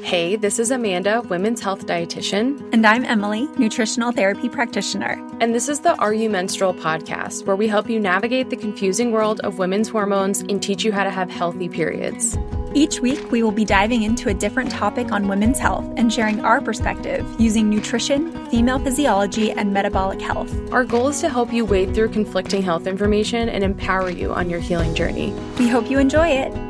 Hey, 0.00 0.36
this 0.36 0.58
is 0.58 0.70
Amanda, 0.70 1.20
women's 1.28 1.60
health 1.60 1.86
dietitian. 1.86 2.72
And 2.72 2.86
I'm 2.86 3.04
Emily, 3.04 3.48
nutritional 3.58 4.12
therapy 4.12 4.48
practitioner. 4.48 5.20
And 5.40 5.54
this 5.54 5.68
is 5.68 5.80
the 5.80 5.94
Are 5.96 6.14
You 6.14 6.30
Menstrual 6.30 6.72
podcast, 6.72 7.44
where 7.44 7.56
we 7.56 7.68
help 7.68 7.90
you 7.90 8.00
navigate 8.00 8.48
the 8.48 8.56
confusing 8.56 9.12
world 9.12 9.40
of 9.40 9.58
women's 9.58 9.90
hormones 9.90 10.40
and 10.40 10.62
teach 10.62 10.84
you 10.84 10.92
how 10.92 11.04
to 11.04 11.10
have 11.10 11.30
healthy 11.30 11.68
periods. 11.68 12.38
Each 12.72 13.00
week, 13.00 13.30
we 13.30 13.42
will 13.42 13.52
be 13.52 13.66
diving 13.66 14.02
into 14.02 14.30
a 14.30 14.34
different 14.34 14.70
topic 14.70 15.12
on 15.12 15.28
women's 15.28 15.58
health 15.58 15.84
and 15.98 16.10
sharing 16.10 16.40
our 16.40 16.62
perspective 16.62 17.26
using 17.38 17.68
nutrition, 17.68 18.32
female 18.48 18.78
physiology, 18.78 19.52
and 19.52 19.74
metabolic 19.74 20.20
health. 20.20 20.50
Our 20.72 20.84
goal 20.84 21.08
is 21.08 21.20
to 21.20 21.28
help 21.28 21.52
you 21.52 21.66
wade 21.66 21.94
through 21.94 22.08
conflicting 22.08 22.62
health 22.62 22.86
information 22.86 23.50
and 23.50 23.62
empower 23.62 24.08
you 24.08 24.32
on 24.32 24.48
your 24.48 24.60
healing 24.60 24.94
journey. 24.94 25.32
We 25.58 25.68
hope 25.68 25.90
you 25.90 25.98
enjoy 25.98 26.28
it. 26.28 26.63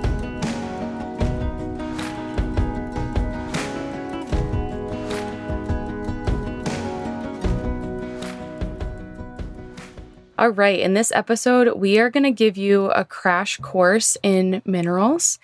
All 10.36 10.48
right, 10.48 10.80
in 10.80 10.94
this 10.94 11.12
episode, 11.12 11.78
we 11.78 12.00
are 12.00 12.10
going 12.10 12.24
to 12.24 12.32
give 12.32 12.56
you 12.56 12.86
a 12.86 13.04
crash 13.04 13.56
course 13.58 14.16
in 14.20 14.62
minerals. 14.64 15.38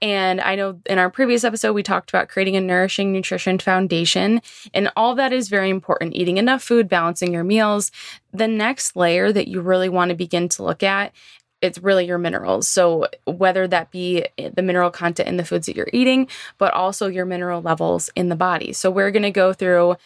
And 0.00 0.40
I 0.40 0.54
know 0.54 0.80
in 0.86 0.98
our 0.98 1.10
previous 1.10 1.44
episode, 1.44 1.74
we 1.74 1.82
talked 1.82 2.08
about 2.08 2.30
creating 2.30 2.56
a 2.56 2.60
nourishing 2.62 3.12
nutrition 3.12 3.58
foundation, 3.58 4.40
and 4.72 4.90
all 4.96 5.14
that 5.16 5.34
is 5.34 5.50
very 5.50 5.68
important 5.68 6.16
eating 6.16 6.38
enough 6.38 6.62
food, 6.62 6.88
balancing 6.88 7.34
your 7.34 7.44
meals. 7.44 7.92
The 8.32 8.48
next 8.48 8.96
layer 8.96 9.30
that 9.30 9.46
you 9.46 9.60
really 9.60 9.90
want 9.90 10.08
to 10.08 10.14
begin 10.14 10.48
to 10.50 10.62
look 10.62 10.82
at 10.82 11.12
it's 11.60 11.78
really 11.78 12.06
your 12.06 12.16
minerals. 12.16 12.66
So, 12.68 13.08
whether 13.26 13.68
that 13.68 13.90
be 13.90 14.24
the 14.38 14.62
mineral 14.62 14.90
content 14.90 15.28
in 15.28 15.36
the 15.36 15.44
foods 15.44 15.66
that 15.66 15.76
you're 15.76 15.90
eating, 15.92 16.28
but 16.56 16.72
also 16.72 17.06
your 17.06 17.26
mineral 17.26 17.60
levels 17.60 18.08
in 18.16 18.30
the 18.30 18.36
body. 18.36 18.72
So, 18.72 18.90
we're 18.90 19.10
going 19.10 19.24
to 19.24 19.30
go 19.30 19.52
through 19.52 19.96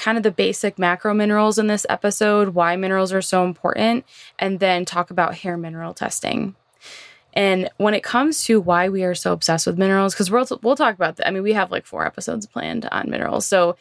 kind 0.00 0.16
of 0.16 0.24
the 0.24 0.30
basic 0.30 0.78
macro 0.78 1.12
minerals 1.12 1.58
in 1.58 1.66
this 1.66 1.84
episode, 1.90 2.50
why 2.50 2.74
minerals 2.74 3.12
are 3.12 3.22
so 3.22 3.44
important, 3.44 4.04
and 4.38 4.58
then 4.58 4.84
talk 4.84 5.10
about 5.10 5.34
hair 5.34 5.58
mineral 5.58 5.92
testing. 5.92 6.56
And 7.34 7.68
when 7.76 7.94
it 7.94 8.02
comes 8.02 8.42
to 8.44 8.60
why 8.60 8.88
we 8.88 9.04
are 9.04 9.14
so 9.14 9.32
obsessed 9.32 9.66
with 9.66 9.78
minerals, 9.78 10.14
because 10.14 10.30
we'll, 10.30 10.46
we'll 10.62 10.74
talk 10.74 10.94
about 10.94 11.16
that. 11.16 11.28
I 11.28 11.30
mean, 11.30 11.42
we 11.42 11.52
have 11.52 11.70
like 11.70 11.86
four 11.86 12.04
episodes 12.06 12.46
planned 12.46 12.88
on 12.90 13.10
minerals. 13.10 13.46
So 13.46 13.76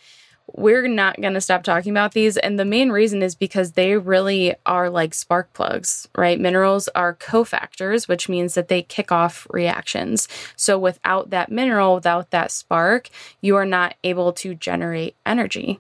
we're 0.56 0.88
not 0.88 1.22
going 1.22 1.36
to 1.36 1.42
stop 1.42 1.64
talking 1.64 1.92
about 1.92 2.14
these. 2.14 2.36
And 2.38 2.60
the 2.60 2.66
main 2.66 2.92
reason 2.92 3.24
is 3.24 3.36
because 3.36 3.72
they 3.72 3.98
really 3.98 4.56
are 4.66 4.90
like 4.90 5.14
spark 5.14 5.54
plugs, 5.54 6.08
right? 6.18 6.40
Minerals 6.40 6.90
are 6.90 7.16
cofactors, 7.16 8.08
which 8.08 8.28
means 8.28 8.56
that 8.56 8.68
they 8.68 8.82
kick 8.82 9.12
off 9.12 9.48
reactions. 9.52 10.28
So 10.56 10.78
without 10.78 11.30
that 11.30 11.52
mineral, 11.52 11.96
without 11.96 12.32
that 12.32 12.52
spark, 12.52 13.10
you 13.42 13.56
are 13.56 13.66
not 13.66 13.96
able 14.04 14.34
to 14.34 14.54
generate 14.54 15.16
energy. 15.26 15.80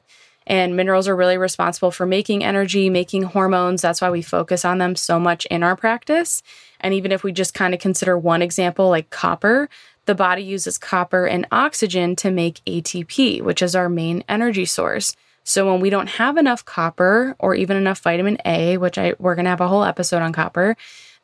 And 0.49 0.75
minerals 0.75 1.07
are 1.07 1.15
really 1.15 1.37
responsible 1.37 1.91
for 1.91 2.07
making 2.07 2.43
energy, 2.43 2.89
making 2.89 3.23
hormones. 3.23 3.83
That's 3.83 4.01
why 4.01 4.09
we 4.09 4.23
focus 4.23 4.65
on 4.65 4.79
them 4.79 4.95
so 4.95 5.19
much 5.19 5.45
in 5.45 5.61
our 5.61 5.75
practice. 5.75 6.41
And 6.81 6.93
even 6.93 7.11
if 7.11 7.23
we 7.23 7.31
just 7.31 7.53
kind 7.53 7.73
of 7.73 7.79
consider 7.79 8.17
one 8.17 8.41
example 8.41 8.89
like 8.89 9.11
copper, 9.11 9.69
the 10.07 10.15
body 10.15 10.41
uses 10.41 10.79
copper 10.79 11.27
and 11.27 11.45
oxygen 11.51 12.15
to 12.17 12.31
make 12.31 12.65
ATP, 12.65 13.43
which 13.43 13.61
is 13.61 13.75
our 13.75 13.87
main 13.87 14.23
energy 14.27 14.65
source. 14.65 15.15
So 15.43 15.71
when 15.71 15.81
we 15.81 15.91
don't 15.91 16.09
have 16.09 16.35
enough 16.35 16.65
copper 16.65 17.35
or 17.37 17.53
even 17.53 17.77
enough 17.77 17.99
vitamin 17.99 18.39
A, 18.43 18.77
which 18.77 18.97
I 18.97 19.13
we're 19.19 19.35
going 19.35 19.45
to 19.45 19.51
have 19.51 19.61
a 19.61 19.67
whole 19.67 19.83
episode 19.83 20.23
on 20.23 20.33
copper, 20.33 20.75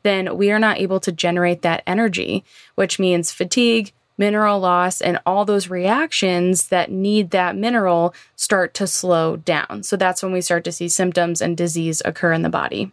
then 0.04 0.38
we 0.38 0.52
are 0.52 0.60
not 0.60 0.78
able 0.78 1.00
to 1.00 1.12
generate 1.12 1.64
that 1.64 1.82
energy, 1.88 2.44
which 2.76 3.00
means 3.00 3.32
fatigue, 3.32 3.92
mineral 4.18 4.60
loss, 4.60 5.02
and 5.02 5.20
all 5.26 5.46
those 5.46 5.70
reactions 5.70 6.70
that 6.70 6.90
need 6.90 7.32
that 7.32 7.56
mineral 7.56 8.14
start 8.36 8.74
to 8.76 8.88
slow 8.88 9.36
down. 9.38 9.84
So 9.84 9.98
that's 9.98 10.24
when 10.24 10.32
we 10.32 10.42
start 10.42 10.64
to 10.64 10.72
see 10.72 10.88
symptoms 10.88 11.42
and 11.42 11.58
disease 11.58 12.02
occur 12.06 12.34
in 12.34 12.42
the 12.42 12.50
body. 12.50 12.92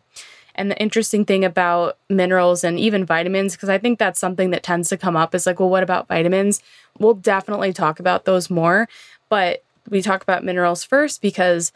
And 0.55 0.70
the 0.70 0.78
interesting 0.78 1.24
thing 1.24 1.44
about 1.44 1.96
minerals 2.11 2.62
and 2.62 2.78
even 2.78 3.06
vitamins, 3.06 3.55
because 3.55 3.68
I 3.68 3.78
think 3.78 3.98
that's 3.98 4.20
something 4.20 4.50
that 4.50 4.62
tends 4.62 4.88
to 4.90 4.98
come 4.98 5.16
up 5.16 5.34
is 5.34 5.46
like, 5.46 5.61
well, 5.61 5.70
what 5.70 5.82
about 5.82 6.08
vitamins? 6.08 6.62
We'll 6.98 7.14
definitely 7.14 7.72
talk 7.72 7.98
about 8.00 8.24
those 8.27 8.50
more. 8.50 8.88
But 9.30 9.62
we 9.88 10.02
talk 10.02 10.22
about 10.22 10.44
minerals 10.44 10.84
first 10.84 11.22
because 11.22 11.72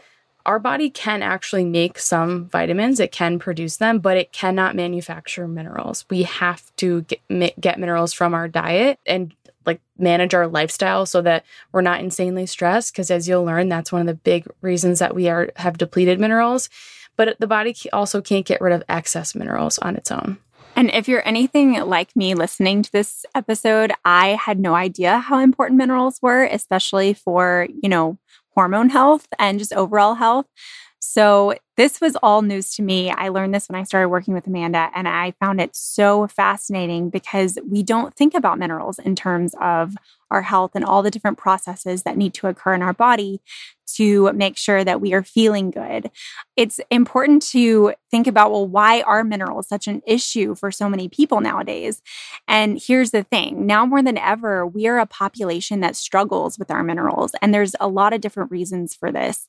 our 0.46 0.60
body 0.60 0.88
can 0.88 1.22
actually 1.22 1.64
make 1.64 1.98
some 1.98 2.48
vitamins, 2.48 3.00
it 3.00 3.12
can 3.12 3.38
produce 3.38 3.76
them, 3.76 3.98
but 3.98 4.16
it 4.16 4.32
cannot 4.32 4.76
manufacture 4.76 5.46
minerals. 5.48 6.06
We 6.08 6.22
have 6.22 6.74
to 6.76 7.02
get, 7.02 7.60
get 7.60 7.80
minerals 7.80 8.12
from 8.12 8.32
our 8.32 8.46
diet 8.48 9.00
and 9.04 9.34
like 9.66 9.80
manage 9.98 10.32
our 10.32 10.46
lifestyle 10.46 11.04
so 11.04 11.20
that 11.22 11.44
we're 11.72 11.80
not 11.80 12.00
insanely 12.00 12.46
stressed 12.46 12.92
because 12.92 13.10
as 13.10 13.26
you'll 13.28 13.44
learn 13.44 13.68
that's 13.68 13.90
one 13.90 14.00
of 14.00 14.06
the 14.06 14.14
big 14.14 14.46
reasons 14.60 15.00
that 15.00 15.14
we 15.14 15.28
are 15.28 15.50
have 15.56 15.76
depleted 15.76 16.20
minerals. 16.20 16.70
But 17.16 17.40
the 17.40 17.48
body 17.48 17.74
also 17.92 18.20
can't 18.20 18.46
get 18.46 18.60
rid 18.60 18.72
of 18.72 18.84
excess 18.88 19.34
minerals 19.34 19.78
on 19.78 19.96
its 19.96 20.12
own. 20.12 20.38
And 20.76 20.90
if 20.90 21.08
you're 21.08 21.26
anything 21.26 21.72
like 21.86 22.14
me 22.14 22.34
listening 22.34 22.82
to 22.82 22.92
this 22.92 23.24
episode, 23.34 23.92
I 24.04 24.28
had 24.34 24.60
no 24.60 24.74
idea 24.74 25.18
how 25.18 25.38
important 25.38 25.78
minerals 25.78 26.20
were, 26.20 26.44
especially 26.44 27.14
for, 27.14 27.66
you 27.82 27.88
know, 27.88 28.18
hormone 28.56 28.90
health 28.90 29.28
and 29.38 29.58
just 29.60 29.72
overall 29.74 30.14
health. 30.16 30.46
So, 31.08 31.54
this 31.76 32.00
was 32.00 32.16
all 32.16 32.42
news 32.42 32.74
to 32.74 32.82
me. 32.82 33.10
I 33.10 33.28
learned 33.28 33.54
this 33.54 33.68
when 33.68 33.78
I 33.78 33.84
started 33.84 34.08
working 34.08 34.34
with 34.34 34.46
Amanda, 34.46 34.90
and 34.94 35.06
I 35.06 35.34
found 35.38 35.60
it 35.60 35.76
so 35.76 36.26
fascinating 36.26 37.10
because 37.10 37.58
we 37.70 37.82
don't 37.82 38.14
think 38.14 38.34
about 38.34 38.58
minerals 38.58 38.98
in 38.98 39.14
terms 39.14 39.54
of 39.60 39.94
our 40.30 40.42
health 40.42 40.72
and 40.74 40.84
all 40.84 41.02
the 41.02 41.10
different 41.10 41.38
processes 41.38 42.02
that 42.02 42.16
need 42.16 42.34
to 42.34 42.48
occur 42.48 42.74
in 42.74 42.82
our 42.82 42.92
body 42.92 43.40
to 43.94 44.32
make 44.32 44.56
sure 44.56 44.82
that 44.82 45.00
we 45.00 45.14
are 45.14 45.22
feeling 45.22 45.70
good. 45.70 46.10
It's 46.56 46.80
important 46.90 47.42
to 47.50 47.94
think 48.10 48.26
about 48.26 48.50
well, 48.50 48.66
why 48.66 49.02
are 49.02 49.22
minerals 49.22 49.68
such 49.68 49.86
an 49.86 50.02
issue 50.06 50.56
for 50.56 50.72
so 50.72 50.88
many 50.88 51.08
people 51.08 51.40
nowadays? 51.40 52.02
And 52.48 52.80
here's 52.84 53.12
the 53.12 53.22
thing 53.22 53.64
now 53.64 53.86
more 53.86 54.02
than 54.02 54.18
ever, 54.18 54.66
we 54.66 54.88
are 54.88 54.98
a 54.98 55.06
population 55.06 55.80
that 55.80 55.94
struggles 55.94 56.58
with 56.58 56.70
our 56.70 56.82
minerals, 56.82 57.32
and 57.40 57.54
there's 57.54 57.76
a 57.78 57.86
lot 57.86 58.12
of 58.12 58.20
different 58.20 58.50
reasons 58.50 58.94
for 58.94 59.12
this. 59.12 59.48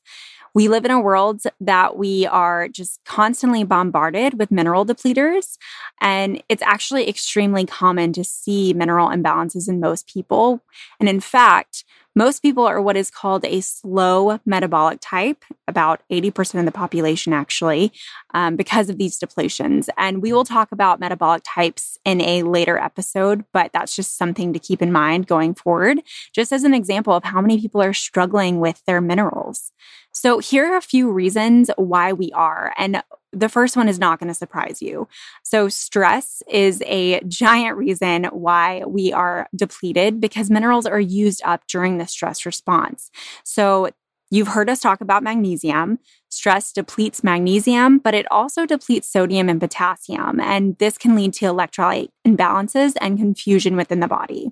We 0.57 0.69
live 0.69 0.85
in 0.85 0.89
a 0.89 0.99
world 0.99 1.43
that 1.61 1.97
we 1.97 2.25
are 2.25 2.67
just 2.67 2.99
constantly 3.05 3.63
bombarded 3.63 4.39
with 4.39 4.49
mineral 4.49 4.87
depleters. 4.87 5.55
And 6.01 6.41
it's 6.49 6.63
actually 6.63 7.07
extremely 7.07 7.63
common 7.63 8.11
to 8.13 8.23
see 8.23 8.73
mineral 8.73 9.09
imbalances 9.09 9.69
in 9.69 9.79
most 9.79 10.07
people. 10.07 10.63
And 10.99 11.07
in 11.07 11.19
fact, 11.19 11.83
most 12.17 12.41
people 12.41 12.65
are 12.65 12.81
what 12.81 12.97
is 12.97 13.11
called 13.11 13.45
a 13.45 13.61
slow 13.61 14.39
metabolic 14.43 14.97
type, 15.01 15.45
about 15.67 16.01
80% 16.11 16.59
of 16.59 16.65
the 16.65 16.71
population, 16.71 17.31
actually, 17.31 17.93
um, 18.33 18.55
because 18.55 18.89
of 18.89 18.97
these 18.97 19.19
depletions. 19.19 19.87
And 19.97 20.19
we 20.19 20.33
will 20.33 20.43
talk 20.43 20.71
about 20.71 20.99
metabolic 20.99 21.43
types 21.45 21.99
in 22.03 22.19
a 22.21 22.41
later 22.41 22.79
episode, 22.79 23.45
but 23.53 23.71
that's 23.71 23.95
just 23.95 24.17
something 24.17 24.51
to 24.51 24.57
keep 24.57 24.81
in 24.81 24.91
mind 24.91 25.27
going 25.27 25.53
forward, 25.53 26.01
just 26.33 26.51
as 26.51 26.63
an 26.63 26.73
example 26.73 27.13
of 27.13 27.23
how 27.23 27.39
many 27.39 27.61
people 27.61 27.83
are 27.83 27.93
struggling 27.93 28.59
with 28.59 28.83
their 28.87 28.99
minerals. 28.99 29.71
So, 30.11 30.39
here 30.39 30.73
are 30.73 30.77
a 30.77 30.81
few 30.81 31.11
reasons 31.11 31.69
why 31.77 32.13
we 32.13 32.31
are. 32.31 32.73
And 32.79 33.03
the 33.33 33.49
first 33.49 33.75
one 33.75 33.89
is 33.89 33.99
not 33.99 34.19
going 34.19 34.29
to 34.29 34.33
surprise 34.33 34.81
you. 34.81 35.07
So, 35.43 35.69
stress 35.69 36.41
is 36.49 36.81
a 36.85 37.21
giant 37.27 37.77
reason 37.77 38.25
why 38.25 38.83
we 38.85 39.11
are 39.13 39.47
depleted 39.55 40.21
because 40.21 40.49
minerals 40.49 40.85
are 40.85 40.99
used 40.99 41.41
up 41.43 41.67
during 41.67 41.97
the 41.97 42.07
stress 42.07 42.45
response. 42.45 43.11
So, 43.43 43.89
You've 44.29 44.49
heard 44.49 44.69
us 44.69 44.81
talk 44.81 44.99
about 44.99 45.23
magnesium. 45.23 45.99
Stress 46.29 46.73
depletes 46.73 47.23
magnesium, 47.23 47.99
but 47.99 48.13
it 48.13 48.29
also 48.29 48.65
depletes 48.65 49.07
sodium 49.07 49.47
and 49.47 49.59
potassium. 49.59 50.41
And 50.41 50.77
this 50.79 50.97
can 50.97 51.15
lead 51.15 51.33
to 51.35 51.45
electrolyte 51.45 52.09
imbalances 52.27 52.93
and 52.99 53.17
confusion 53.17 53.77
within 53.77 54.01
the 54.01 54.07
body. 54.07 54.51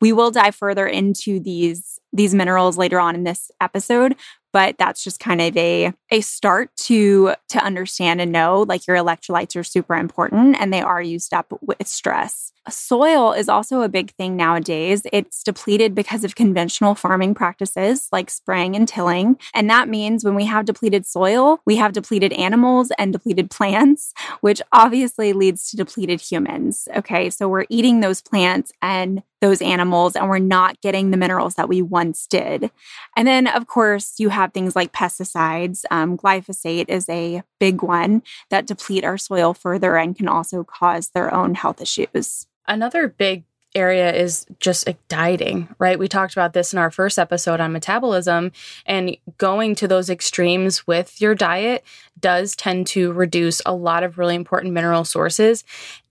We 0.00 0.12
will 0.12 0.30
dive 0.30 0.54
further 0.54 0.86
into 0.86 1.40
these, 1.40 1.98
these 2.12 2.34
minerals 2.34 2.78
later 2.78 3.00
on 3.00 3.16
in 3.16 3.24
this 3.24 3.50
episode, 3.60 4.14
but 4.52 4.76
that's 4.78 5.02
just 5.04 5.20
kind 5.20 5.40
of 5.40 5.56
a 5.56 5.92
a 6.10 6.20
start 6.20 6.70
to 6.76 7.34
to 7.48 7.58
understand 7.64 8.20
and 8.20 8.32
know 8.32 8.62
like 8.62 8.86
your 8.86 8.96
electrolytes 8.96 9.56
are 9.56 9.64
super 9.64 9.94
important 9.94 10.56
and 10.60 10.72
they 10.72 10.80
are 10.82 11.02
used 11.02 11.32
up 11.32 11.52
with 11.62 11.86
stress 11.86 12.52
soil 12.68 13.32
is 13.32 13.48
also 13.48 13.82
a 13.82 13.88
big 13.88 14.12
thing 14.12 14.36
nowadays 14.36 15.02
it's 15.12 15.42
depleted 15.42 15.94
because 15.94 16.24
of 16.24 16.34
conventional 16.34 16.94
farming 16.94 17.34
practices 17.34 18.08
like 18.12 18.30
spraying 18.30 18.76
and 18.76 18.86
tilling 18.86 19.36
and 19.54 19.70
that 19.70 19.88
means 19.88 20.24
when 20.24 20.34
we 20.34 20.44
have 20.44 20.64
depleted 20.64 21.06
soil 21.06 21.58
we 21.64 21.76
have 21.76 21.92
depleted 21.92 22.32
animals 22.34 22.92
and 22.98 23.12
depleted 23.12 23.50
plants 23.50 24.12
which 24.40 24.60
obviously 24.72 25.32
leads 25.32 25.70
to 25.70 25.76
depleted 25.76 26.20
humans 26.20 26.86
okay 26.94 27.30
so 27.30 27.48
we're 27.48 27.66
eating 27.70 28.00
those 28.00 28.20
plants 28.20 28.72
and 28.82 29.22
those 29.40 29.62
animals 29.62 30.14
and 30.14 30.28
we're 30.28 30.38
not 30.38 30.78
getting 30.82 31.10
the 31.10 31.16
minerals 31.16 31.54
that 31.54 31.68
we 31.68 31.80
once 31.80 32.26
did 32.26 32.70
and 33.16 33.26
then 33.26 33.46
of 33.46 33.66
course 33.66 34.14
you 34.18 34.28
have 34.28 34.52
things 34.52 34.76
like 34.76 34.92
pesticides. 34.92 35.84
Um, 35.90 36.16
glyphosate 36.16 36.88
is 36.88 37.08
a 37.08 37.42
big 37.58 37.82
one 37.82 38.22
that 38.50 38.66
deplete 38.66 39.04
our 39.04 39.18
soil 39.18 39.54
further 39.54 39.96
and 39.96 40.16
can 40.16 40.28
also 40.28 40.64
cause 40.64 41.10
their 41.10 41.32
own 41.34 41.54
health 41.54 41.80
issues. 41.80 42.46
Another 42.70 43.08
big 43.08 43.42
area 43.74 44.12
is 44.12 44.46
just 44.60 44.86
like 44.86 44.96
dieting, 45.08 45.68
right? 45.80 45.98
We 45.98 46.06
talked 46.06 46.34
about 46.34 46.52
this 46.52 46.72
in 46.72 46.78
our 46.78 46.90
first 46.90 47.18
episode 47.18 47.60
on 47.60 47.72
metabolism 47.72 48.52
and 48.86 49.16
going 49.38 49.74
to 49.76 49.88
those 49.88 50.08
extremes 50.08 50.86
with 50.86 51.20
your 51.20 51.34
diet 51.34 51.84
does 52.20 52.54
tend 52.54 52.86
to 52.88 53.12
reduce 53.12 53.60
a 53.66 53.74
lot 53.74 54.04
of 54.04 54.18
really 54.18 54.36
important 54.36 54.72
mineral 54.72 55.04
sources 55.04 55.64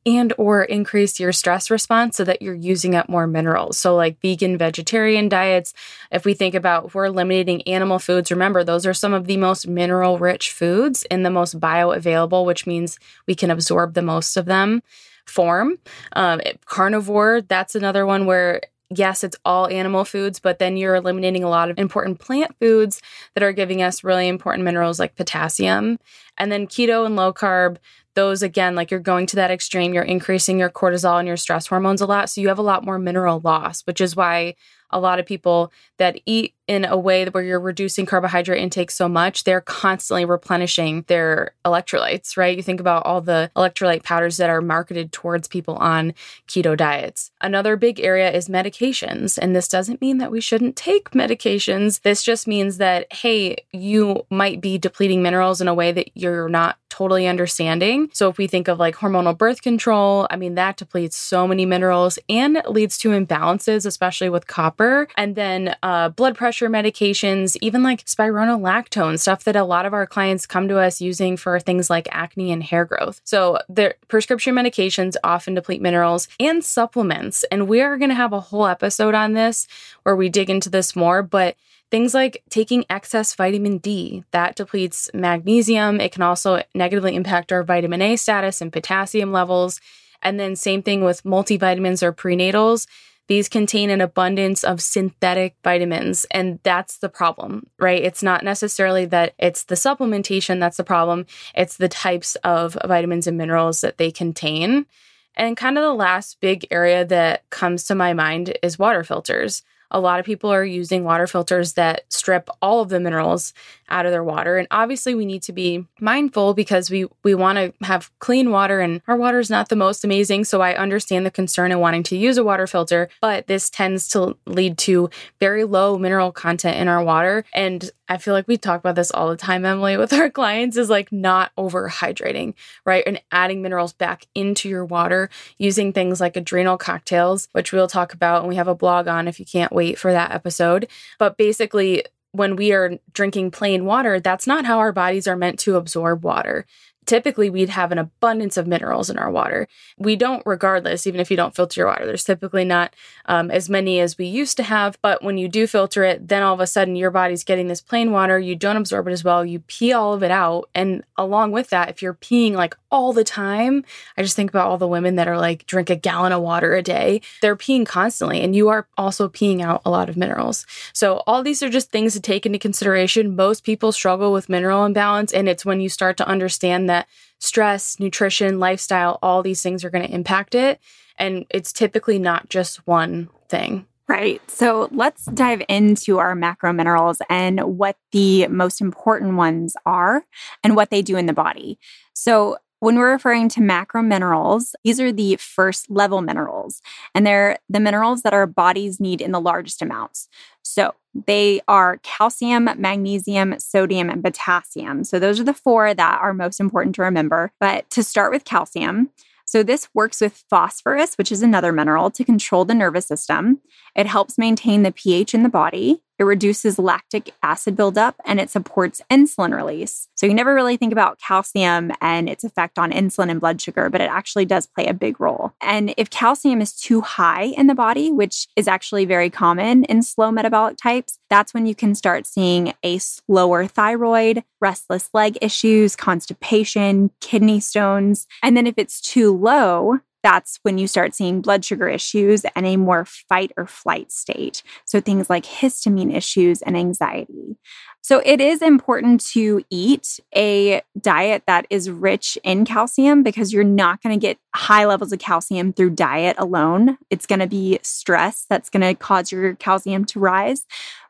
and 0.05 0.33
or 0.37 0.63
increase 0.63 1.17
your 1.17 1.31
stress 1.31 1.71
response 1.71 2.17
so 2.17 2.25
that 2.25 2.41
you're 2.41 2.53
using 2.53 2.93
up 2.93 3.07
more 3.07 3.27
minerals. 3.27 3.77
So 3.77 3.95
like 3.95 4.19
vegan 4.21 4.57
vegetarian 4.57 5.29
diets, 5.29 5.73
if 6.11 6.25
we 6.25 6.33
think 6.33 6.55
about 6.55 6.87
if 6.87 6.95
we're 6.95 7.05
eliminating 7.05 7.61
animal 7.67 7.99
foods, 7.99 8.31
remember 8.31 8.65
those 8.65 8.85
are 8.85 8.93
some 8.93 9.13
of 9.13 9.27
the 9.27 9.37
most 9.37 9.65
mineral 9.65 10.17
rich 10.17 10.51
foods 10.51 11.05
and 11.09 11.25
the 11.25 11.29
most 11.29 11.57
bioavailable, 11.57 12.45
which 12.45 12.67
means 12.67 12.99
we 13.27 13.35
can 13.35 13.49
absorb 13.49 13.93
the 13.93 14.01
most 14.01 14.35
of 14.35 14.45
them 14.45 14.81
form. 15.29 15.77
Um, 16.13 16.41
carnivore, 16.65 17.41
that's 17.41 17.75
another 17.75 18.05
one 18.05 18.25
where 18.25 18.61
yes, 18.95 19.23
it's 19.23 19.37
all 19.45 19.67
animal 19.67 20.03
foods, 20.03 20.39
but 20.39 20.59
then 20.59 20.75
you're 20.75 20.95
eliminating 20.95 21.43
a 21.43 21.49
lot 21.49 21.69
of 21.69 21.77
important 21.77 22.19
plant 22.19 22.55
foods 22.59 23.01
that 23.35 23.43
are 23.43 23.53
giving 23.53 23.81
us 23.81 24.03
really 24.03 24.27
important 24.27 24.65
minerals 24.65 24.99
like 24.99 25.15
potassium. 25.15 25.99
And 26.37 26.51
then 26.51 26.67
keto 26.67 27.05
and 27.05 27.15
low 27.15 27.31
carb, 27.31 27.77
those 28.15 28.41
again, 28.41 28.75
like 28.75 28.89
you're 28.89 28.99
going 28.99 29.27
to 29.27 29.35
that 29.35 29.51
extreme, 29.51 29.93
you're 29.93 30.03
increasing 30.03 30.57
your 30.57 30.71
cortisol 30.71 31.19
and 31.19 31.27
your 31.27 31.37
stress 31.37 31.67
hormones 31.67 32.01
a 32.01 32.07
lot. 32.07 32.29
So 32.29 32.41
you 32.41 32.47
have 32.47 32.57
a 32.57 32.63
lot 32.63 32.83
more 32.83 32.97
mineral 32.97 33.39
loss, 33.43 33.81
which 33.81 34.01
is 34.01 34.15
why 34.15 34.55
a 34.89 34.99
lot 34.99 35.19
of 35.19 35.25
people 35.25 35.71
that 35.97 36.19
eat 36.25 36.55
in 36.69 36.85
a 36.85 36.95
way 36.95 37.25
where 37.25 37.43
you're 37.43 37.59
reducing 37.59 38.05
carbohydrate 38.05 38.61
intake 38.61 38.91
so 38.91 39.09
much, 39.09 39.43
they're 39.43 39.59
constantly 39.59 40.23
replenishing 40.23 41.03
their 41.07 41.55
electrolytes, 41.65 42.37
right? 42.37 42.55
You 42.55 42.61
think 42.61 42.79
about 42.79 43.07
all 43.07 43.21
the 43.21 43.49
electrolyte 43.55 44.03
powders 44.03 44.37
that 44.37 44.51
are 44.51 44.61
marketed 44.61 45.11
towards 45.11 45.47
people 45.47 45.77
on 45.77 46.13
keto 46.47 46.77
diets. 46.77 47.31
Another 47.41 47.75
big 47.75 47.99
area 47.99 48.31
is 48.31 48.49
medications. 48.49 49.39
And 49.41 49.55
this 49.55 49.67
doesn't 49.67 49.99
mean 49.99 50.19
that 50.19 50.29
we 50.29 50.39
shouldn't 50.39 50.75
take 50.75 51.09
medications. 51.09 52.01
This 52.01 52.21
just 52.21 52.45
means 52.45 52.77
that, 52.77 53.11
hey, 53.11 53.57
you 53.71 54.27
might 54.29 54.61
be 54.61 54.77
depleting 54.77 55.23
minerals 55.23 55.61
in 55.61 55.67
a 55.67 55.73
way 55.73 55.91
that 55.91 56.11
you're 56.13 56.49
not 56.49 56.77
totally 56.89 57.27
understanding. 57.27 58.09
So 58.13 58.29
if 58.29 58.37
we 58.37 58.47
think 58.47 58.67
of 58.67 58.79
like 58.79 58.95
hormonal 58.95 59.37
birth 59.37 59.61
control, 59.61 60.27
I 60.29 60.35
mean, 60.35 60.55
that 60.55 60.77
depletes 60.77 61.15
so 61.15 61.47
many 61.47 61.65
minerals 61.65 62.19
and 62.27 62.61
leads 62.67 62.97
to 62.99 63.09
imbalances, 63.09 63.85
especially 63.85 64.29
with 64.29 64.47
copper. 64.47 65.07
And 65.15 65.35
then 65.35 65.75
uh, 65.83 66.09
blood 66.09 66.35
pressure 66.35 66.58
pressure 66.59 66.69
medications, 66.69 67.55
even 67.61 67.83
like 67.83 68.03
spironolactone, 68.05 69.17
stuff 69.17 69.45
that 69.45 69.55
a 69.55 69.63
lot 69.63 69.85
of 69.85 69.93
our 69.93 70.05
clients 70.05 70.45
come 70.45 70.67
to 70.67 70.77
us 70.77 70.99
using 70.99 71.37
for 71.37 71.57
things 71.57 71.89
like 71.89 72.07
acne 72.11 72.51
and 72.51 72.63
hair 72.63 72.83
growth. 72.83 73.21
So 73.23 73.59
the 73.69 73.95
prescription 74.09 74.55
medications 74.55 75.15
often 75.23 75.53
deplete 75.53 75.81
minerals 75.81 76.27
and 76.37 76.61
supplements. 76.63 77.45
And 77.49 77.69
we 77.69 77.79
are 77.81 77.97
going 77.97 78.09
to 78.09 78.15
have 78.15 78.33
a 78.33 78.41
whole 78.41 78.67
episode 78.67 79.15
on 79.15 79.33
this 79.33 79.67
where 80.03 80.17
we 80.17 80.27
dig 80.27 80.49
into 80.49 80.69
this 80.69 80.95
more, 80.95 81.23
but 81.23 81.55
Things 81.91 82.13
like 82.13 82.43
taking 82.51 82.85
excess 82.87 83.33
vitamin 83.33 83.79
D 83.79 84.23
that 84.29 84.55
depletes 84.55 85.09
magnesium. 85.11 85.99
It 85.99 86.11
can 86.11 86.21
also 86.21 86.61
negatively 86.75 87.15
impact 87.15 87.51
our 87.51 87.63
vitamin 87.63 87.99
A 88.03 88.15
status 88.15 88.61
and 88.61 88.71
potassium 88.71 89.31
levels. 89.31 89.81
And 90.21 90.39
then, 90.39 90.55
same 90.55 90.83
thing 90.83 91.03
with 91.03 91.23
multivitamins 91.23 92.03
or 92.03 92.13
prenatals. 92.13 92.85
These 93.29 93.47
contain 93.47 93.91
an 93.91 94.01
abundance 94.01 94.63
of 94.63 94.81
synthetic 94.81 95.55
vitamins, 95.63 96.25
and 96.31 96.59
that's 96.63 96.97
the 96.97 97.09
problem, 97.09 97.67
right? 97.77 98.03
It's 98.03 98.23
not 98.23 98.43
necessarily 98.43 99.05
that 99.05 99.35
it's 99.37 99.65
the 99.65 99.75
supplementation 99.75 100.59
that's 100.59 100.77
the 100.77 100.83
problem, 100.83 101.27
it's 101.53 101.77
the 101.77 101.87
types 101.87 102.35
of 102.37 102.75
vitamins 102.83 103.27
and 103.27 103.37
minerals 103.37 103.81
that 103.81 103.99
they 103.99 104.09
contain. 104.09 104.87
And 105.35 105.55
kind 105.55 105.77
of 105.77 105.83
the 105.83 105.93
last 105.93 106.41
big 106.41 106.65
area 106.71 107.05
that 107.05 107.47
comes 107.51 107.83
to 107.83 107.93
my 107.93 108.13
mind 108.13 108.57
is 108.63 108.79
water 108.79 109.03
filters. 109.03 109.61
A 109.91 109.99
lot 109.99 110.19
of 110.19 110.25
people 110.25 110.51
are 110.51 110.65
using 110.65 111.03
water 111.03 111.27
filters 111.27 111.73
that 111.73 112.11
strip 112.11 112.49
all 112.63 112.81
of 112.81 112.89
the 112.89 112.99
minerals 112.99 113.53
out 113.89 114.05
of 114.05 114.11
their 114.11 114.23
water. 114.23 114.57
And 114.57 114.67
obviously 114.71 115.15
we 115.15 115.25
need 115.25 115.43
to 115.43 115.53
be 115.53 115.85
mindful 115.99 116.53
because 116.53 116.89
we 116.89 117.05
we 117.23 117.35
want 117.35 117.57
to 117.57 117.73
have 117.85 118.11
clean 118.19 118.51
water 118.51 118.79
and 118.79 119.01
our 119.07 119.17
water 119.17 119.39
is 119.39 119.49
not 119.49 119.69
the 119.69 119.75
most 119.75 120.03
amazing. 120.03 120.45
So 120.45 120.61
I 120.61 120.75
understand 120.75 121.25
the 121.25 121.31
concern 121.31 121.71
in 121.71 121.79
wanting 121.79 122.03
to 122.03 122.17
use 122.17 122.37
a 122.37 122.43
water 122.43 122.67
filter, 122.67 123.09
but 123.21 123.47
this 123.47 123.69
tends 123.69 124.07
to 124.09 124.37
lead 124.45 124.77
to 124.79 125.09
very 125.39 125.63
low 125.63 125.97
mineral 125.97 126.31
content 126.31 126.77
in 126.77 126.87
our 126.87 127.03
water. 127.03 127.45
And 127.53 127.89
I 128.09 128.17
feel 128.17 128.33
like 128.33 128.47
we 128.47 128.57
talk 128.57 128.79
about 128.79 128.95
this 128.95 129.11
all 129.11 129.29
the 129.29 129.37
time, 129.37 129.65
Emily, 129.65 129.95
with 129.95 130.11
our 130.13 130.31
clients 130.31 130.77
is 130.77 130.89
like 130.89 131.11
not 131.11 131.51
overhydrating, 131.57 132.55
right? 132.83 133.03
And 133.05 133.21
adding 133.31 133.61
minerals 133.61 133.93
back 133.93 134.25
into 134.33 134.67
your 134.67 134.83
water 134.83 135.29
using 135.59 135.93
things 135.93 136.19
like 136.19 136.35
adrenal 136.35 136.77
cocktails, 136.77 137.47
which 137.51 137.71
we'll 137.71 137.87
talk 137.87 138.13
about 138.13 138.41
and 138.41 138.49
we 138.49 138.55
have 138.55 138.67
a 138.67 138.75
blog 138.75 139.07
on 139.07 139.27
if 139.27 139.39
you 139.39 139.45
can't 139.45 139.71
wait 139.71 139.99
for 139.99 140.11
that 140.11 140.31
episode. 140.31 140.87
But 141.19 141.37
basically, 141.37 142.03
when 142.31 142.55
we 142.55 142.71
are 142.71 142.99
drinking 143.11 143.51
plain 143.51 143.85
water, 143.85 144.19
that's 144.19 144.47
not 144.47 144.65
how 144.65 144.79
our 144.79 144.91
bodies 144.91 145.27
are 145.27 145.35
meant 145.35 145.59
to 145.59 145.75
absorb 145.75 146.23
water 146.23 146.65
typically 147.09 147.49
we'd 147.49 147.69
have 147.69 147.91
an 147.91 147.97
abundance 147.97 148.55
of 148.55 148.67
minerals 148.67 149.09
in 149.09 149.17
our 149.17 149.31
water. 149.31 149.67
We 149.97 150.15
don't, 150.15 150.43
regardless, 150.45 151.07
even 151.07 151.19
if 151.19 151.31
you 151.31 151.35
don't 151.35 151.55
filter 151.55 151.81
your 151.81 151.87
water. 151.87 152.05
There's 152.05 152.23
typically 152.23 152.63
not 152.63 152.95
um, 153.25 153.49
as 153.49 153.67
many 153.67 153.99
as 153.99 154.15
we 154.15 154.27
used 154.27 154.57
to 154.57 154.63
have. 154.63 154.97
But 155.01 155.23
when 155.23 155.39
you 155.39 155.49
do 155.49 155.65
filter 155.65 156.03
it, 156.03 156.27
then 156.27 156.43
all 156.43 156.53
of 156.53 156.59
a 156.59 156.67
sudden 156.67 156.95
your 156.95 157.09
body's 157.09 157.43
getting 157.43 157.67
this 157.67 157.81
plain 157.81 158.11
water. 158.11 158.37
You 158.37 158.55
don't 158.55 158.77
absorb 158.77 159.07
it 159.07 159.11
as 159.11 159.23
well. 159.23 159.43
You 159.43 159.59
pee 159.61 159.91
all 159.91 160.13
of 160.13 160.21
it 160.21 160.29
out. 160.29 160.69
And 160.75 161.03
along 161.17 161.51
with 161.51 161.71
that, 161.71 161.89
if 161.89 162.03
you're 162.03 162.13
peeing 162.13 162.53
like 162.53 162.77
all 162.91 163.11
the 163.11 163.23
time, 163.23 163.83
I 164.15 164.21
just 164.21 164.35
think 164.35 164.51
about 164.51 164.67
all 164.67 164.77
the 164.77 164.87
women 164.87 165.15
that 165.15 165.27
are 165.27 165.37
like 165.37 165.65
drink 165.65 165.89
a 165.89 165.95
gallon 165.95 166.31
of 166.31 166.43
water 166.43 166.75
a 166.75 166.83
day. 166.83 167.21
They're 167.41 167.55
peeing 167.55 167.85
constantly, 167.85 168.41
and 168.41 168.55
you 168.55 168.69
are 168.69 168.87
also 168.97 169.29
peeing 169.29 169.61
out 169.61 169.81
a 169.85 169.89
lot 169.89 170.09
of 170.09 170.17
minerals. 170.17 170.65
So 170.93 171.23
all 171.25 171.43
these 171.43 171.63
are 171.63 171.69
just 171.69 171.91
things 171.91 172.13
to 172.13 172.19
take 172.19 172.45
into 172.45 172.59
consideration. 172.59 173.35
Most 173.35 173.63
people 173.63 173.91
struggle 173.91 174.31
with 174.31 174.49
mineral 174.49 174.85
imbalance, 174.85 175.33
and 175.33 175.49
it's 175.49 175.65
when 175.65 175.81
you 175.81 175.89
start 175.89 176.17
to 176.17 176.27
understand 176.27 176.89
that 176.89 176.98
stress, 177.39 177.99
nutrition, 177.99 178.59
lifestyle, 178.59 179.19
all 179.21 179.41
these 179.41 179.61
things 179.61 179.83
are 179.83 179.89
going 179.89 180.05
to 180.05 180.13
impact 180.13 180.55
it. 180.55 180.79
And 181.17 181.45
it's 181.49 181.73
typically 181.73 182.19
not 182.19 182.49
just 182.49 182.85
one 182.87 183.29
thing. 183.49 183.85
Right. 184.07 184.41
So 184.49 184.89
let's 184.91 185.25
dive 185.25 185.61
into 185.69 186.17
our 186.17 186.33
macro 186.33 186.73
minerals 186.73 187.21
and 187.29 187.59
what 187.77 187.95
the 188.11 188.47
most 188.47 188.81
important 188.81 189.35
ones 189.35 189.75
are 189.85 190.23
and 190.63 190.75
what 190.75 190.89
they 190.89 191.03
do 191.03 191.15
in 191.15 191.27
the 191.27 191.33
body. 191.33 191.77
So, 192.13 192.57
when 192.79 192.95
we're 192.95 193.11
referring 193.11 193.49
to 193.49 193.61
macro 193.61 194.01
minerals, 194.01 194.75
these 194.83 194.99
are 194.99 195.11
the 195.11 195.35
first 195.37 195.89
level 195.89 196.21
minerals, 196.21 196.81
and 197.13 197.25
they're 197.25 197.57
the 197.69 197.79
minerals 197.79 198.21
that 198.21 198.33
our 198.33 198.47
bodies 198.47 198.99
need 198.99 199.21
in 199.21 199.31
the 199.31 199.41
largest 199.41 199.81
amounts. 199.81 200.29
So 200.63 200.93
they 201.13 201.61
are 201.67 201.97
calcium, 202.03 202.69
magnesium, 202.77 203.59
sodium, 203.59 204.09
and 204.09 204.23
potassium. 204.23 205.03
So 205.03 205.19
those 205.19 205.39
are 205.39 205.43
the 205.43 205.53
four 205.53 205.93
that 205.93 206.19
are 206.21 206.33
most 206.33 206.59
important 206.59 206.95
to 206.95 207.01
remember. 207.01 207.51
But 207.59 207.89
to 207.91 208.03
start 208.03 208.31
with 208.31 208.45
calcium, 208.45 209.09
so, 209.49 209.63
this 209.63 209.89
works 209.95 210.21
with 210.21 210.43
phosphorus, 210.47 211.15
which 211.15 211.31
is 211.31 211.41
another 211.41 211.71
mineral, 211.71 212.11
to 212.11 212.23
control 212.23 212.65
the 212.65 212.75
nervous 212.75 213.07
system. 213.07 213.61
It 213.95 214.05
helps 214.05 214.37
maintain 214.37 214.83
the 214.83 214.91
pH 214.91 215.33
in 215.33 215.41
the 215.41 215.49
body. 215.49 216.03
It 216.19 216.23
reduces 216.23 216.77
lactic 216.77 217.33
acid 217.41 217.75
buildup 217.75 218.15
and 218.25 218.39
it 218.39 218.49
supports 218.49 219.01
insulin 219.09 219.55
release. 219.55 220.07
So, 220.15 220.27
you 220.27 220.33
never 220.33 220.53
really 220.53 220.77
think 220.77 220.91
about 220.91 221.19
calcium 221.19 221.91
and 222.01 222.29
its 222.29 222.43
effect 222.43 222.77
on 222.77 222.91
insulin 222.91 223.31
and 223.31 223.39
blood 223.39 223.61
sugar, 223.61 223.89
but 223.89 224.01
it 224.01 224.09
actually 224.11 224.45
does 224.45 224.67
play 224.67 224.85
a 224.85 224.93
big 224.93 225.19
role. 225.19 225.53
And 225.61 225.93
if 225.97 226.09
calcium 226.09 226.61
is 226.61 226.73
too 226.73 227.01
high 227.01 227.43
in 227.43 227.67
the 227.67 227.75
body, 227.75 228.11
which 228.11 228.47
is 228.55 228.67
actually 228.67 229.05
very 229.05 229.29
common 229.29 229.85
in 229.85 230.03
slow 230.03 230.31
metabolic 230.31 230.77
types, 230.77 231.17
that's 231.29 231.53
when 231.53 231.65
you 231.65 231.75
can 231.75 231.95
start 231.95 232.25
seeing 232.25 232.73
a 232.83 232.97
slower 232.97 233.65
thyroid, 233.65 234.43
restless 234.59 235.09
leg 235.13 235.37
issues, 235.41 235.95
constipation, 235.95 237.11
kidney 237.21 237.59
stones. 237.59 238.27
And 238.43 238.57
then 238.57 238.67
if 238.67 238.75
it's 238.77 238.99
too 238.99 239.35
low, 239.35 239.99
that's 240.23 240.59
when 240.63 240.77
you 240.77 240.87
start 240.87 241.15
seeing 241.15 241.41
blood 241.41 241.63
sugar 241.63 241.87
issues 241.87 242.45
and 242.55 242.65
a 242.65 242.77
more 242.77 243.05
fight 243.05 243.51
or 243.57 243.65
flight 243.65 244.11
state. 244.11 244.63
So 244.85 244.99
things 244.99 245.29
like 245.29 245.45
histamine 245.45 246.13
issues 246.13 246.61
and 246.61 246.77
anxiety. 246.77 247.57
So 248.01 248.21
it 248.25 248.41
is 248.41 248.61
important 248.61 249.25
to 249.33 249.63
eat 249.69 250.19
a 250.35 250.81
diet 250.99 251.43
that 251.47 251.67
is 251.69 251.89
rich 251.89 252.37
in 252.43 252.65
calcium 252.65 253.23
because 253.23 253.53
you're 253.53 253.63
not 253.63 254.01
going 254.01 254.17
to 254.17 254.21
get 254.21 254.37
high 254.55 254.85
levels 254.85 255.11
of 255.11 255.19
calcium 255.19 255.73
through 255.73 255.91
diet 255.91 256.35
alone. 256.39 256.97
It's 257.09 257.25
going 257.25 257.39
to 257.39 257.47
be 257.47 257.79
stress 257.83 258.45
that's 258.49 258.69
going 258.69 258.81
to 258.81 258.95
cause 258.95 259.31
your 259.31 259.55
calcium 259.55 260.05
to 260.05 260.19
rise. 260.19 260.65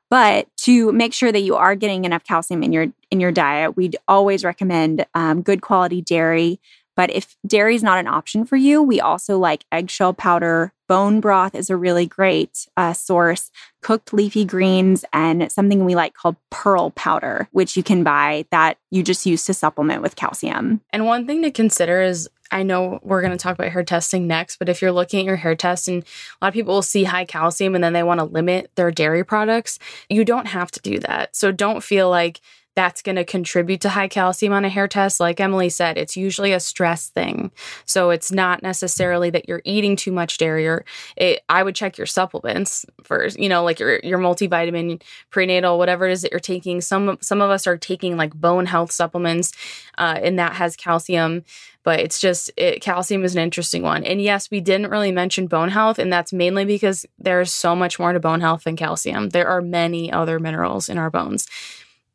But 0.09 0.47
to 0.61 0.91
make 0.91 1.13
sure 1.13 1.31
that 1.31 1.41
you 1.41 1.55
are 1.55 1.75
getting 1.75 2.03
enough 2.03 2.23
calcium 2.23 2.63
in 2.63 2.73
your 2.73 2.87
in 3.11 3.19
your 3.19 3.31
diet, 3.31 3.77
we'd 3.77 3.95
always 4.07 4.43
recommend 4.43 5.05
um, 5.13 5.41
good 5.41 5.61
quality 5.61 6.01
dairy, 6.01 6.59
But 6.99 7.11
if 7.11 7.37
dairy 7.47 7.75
is 7.75 7.81
not 7.81 7.97
an 7.97 8.07
option 8.07 8.43
for 8.43 8.57
you, 8.57 8.83
we 8.83 8.99
also 8.99 9.39
like 9.39 9.63
eggshell 9.71 10.13
powder. 10.13 10.73
Bone 10.89 11.21
broth 11.21 11.55
is 11.55 11.69
a 11.69 11.77
really 11.77 12.05
great 12.05 12.67
uh, 12.75 12.91
source. 12.91 13.51
Cooked 13.81 14.11
leafy 14.11 14.43
greens 14.43 15.05
and 15.13 15.49
something 15.49 15.85
we 15.85 15.95
like 15.95 16.13
called 16.13 16.35
pearl 16.49 16.89
powder, 16.89 17.47
which 17.53 17.77
you 17.77 17.83
can 17.83 18.03
buy 18.03 18.45
that 18.51 18.79
you 18.91 19.01
just 19.01 19.25
use 19.25 19.45
to 19.45 19.53
supplement 19.53 20.01
with 20.01 20.17
calcium. 20.17 20.81
And 20.91 21.05
one 21.05 21.25
thing 21.25 21.41
to 21.43 21.51
consider 21.51 22.01
is 22.01 22.29
I 22.51 22.63
know 22.63 22.99
we're 23.01 23.21
going 23.21 23.31
to 23.31 23.37
talk 23.37 23.53
about 23.53 23.71
hair 23.71 23.83
testing 23.83 24.27
next, 24.27 24.57
but 24.57 24.67
if 24.67 24.81
you're 24.81 24.91
looking 24.91 25.21
at 25.21 25.25
your 25.25 25.37
hair 25.37 25.55
test 25.55 25.87
and 25.87 26.03
a 26.03 26.45
lot 26.45 26.49
of 26.49 26.53
people 26.53 26.73
will 26.73 26.81
see 26.81 27.05
high 27.05 27.23
calcium 27.23 27.75
and 27.75 27.83
then 27.83 27.93
they 27.93 28.03
want 28.03 28.19
to 28.19 28.25
limit 28.25 28.71
their 28.75 28.91
dairy 28.91 29.23
products, 29.23 29.79
you 30.09 30.25
don't 30.25 30.47
have 30.47 30.69
to 30.71 30.81
do 30.81 30.99
that. 30.99 31.33
So 31.33 31.53
don't 31.53 31.81
feel 31.81 32.09
like 32.09 32.41
that's 32.79 33.01
going 33.01 33.17
to 33.17 33.25
contribute 33.25 33.81
to 33.81 33.89
high 33.89 34.07
calcium 34.07 34.53
on 34.53 34.63
a 34.63 34.69
hair 34.69 34.87
test. 34.87 35.19
Like 35.19 35.41
Emily 35.41 35.67
said, 35.67 35.97
it's 35.97 36.15
usually 36.15 36.53
a 36.53 36.61
stress 36.61 37.09
thing. 37.09 37.51
So 37.83 38.09
it's 38.09 38.31
not 38.31 38.63
necessarily 38.63 39.29
that 39.31 39.49
you're 39.49 39.61
eating 39.65 39.97
too 39.97 40.13
much 40.13 40.37
dairy 40.37 40.65
or 40.65 40.85
it, 41.17 41.41
I 41.49 41.61
would 41.61 41.75
check 41.75 41.97
your 41.97 42.07
supplements 42.07 42.85
first, 43.03 43.37
you 43.37 43.49
know, 43.49 43.65
like 43.65 43.81
your, 43.81 43.99
your 44.01 44.17
multivitamin, 44.17 45.01
prenatal, 45.29 45.77
whatever 45.77 46.07
it 46.07 46.13
is 46.13 46.21
that 46.21 46.31
you're 46.31 46.39
taking. 46.39 46.79
Some, 46.79 47.17
some 47.19 47.41
of 47.41 47.49
us 47.49 47.67
are 47.67 47.77
taking 47.77 48.15
like 48.15 48.33
bone 48.33 48.65
health 48.65 48.93
supplements 48.93 49.51
uh, 49.97 50.17
and 50.23 50.39
that 50.39 50.53
has 50.53 50.77
calcium 50.77 51.43
but 51.83 51.99
it's 52.01 52.19
just 52.19 52.51
it, 52.55 52.81
calcium 52.81 53.23
is 53.23 53.35
an 53.35 53.41
interesting 53.41 53.81
one. 53.81 54.03
And 54.03 54.21
yes, 54.21 54.51
we 54.51 54.59
didn't 54.59 54.91
really 54.91 55.13
mention 55.13 55.47
bone 55.47 55.69
health, 55.69 55.97
and 55.97 56.11
that's 56.11 56.33
mainly 56.33 56.65
because 56.65 57.05
there's 57.17 57.53
so 57.53 57.73
much 57.73 57.97
more 57.97 58.11
to 58.11 58.19
bone 58.19 58.41
health 58.41 58.65
than 58.65 58.75
calcium. 58.75 59.29
There 59.29 59.47
are 59.47 59.61
many 59.61 60.11
other 60.11 60.39
minerals 60.39 60.89
in 60.89 60.97
our 60.97 61.09
bones. 61.09 61.47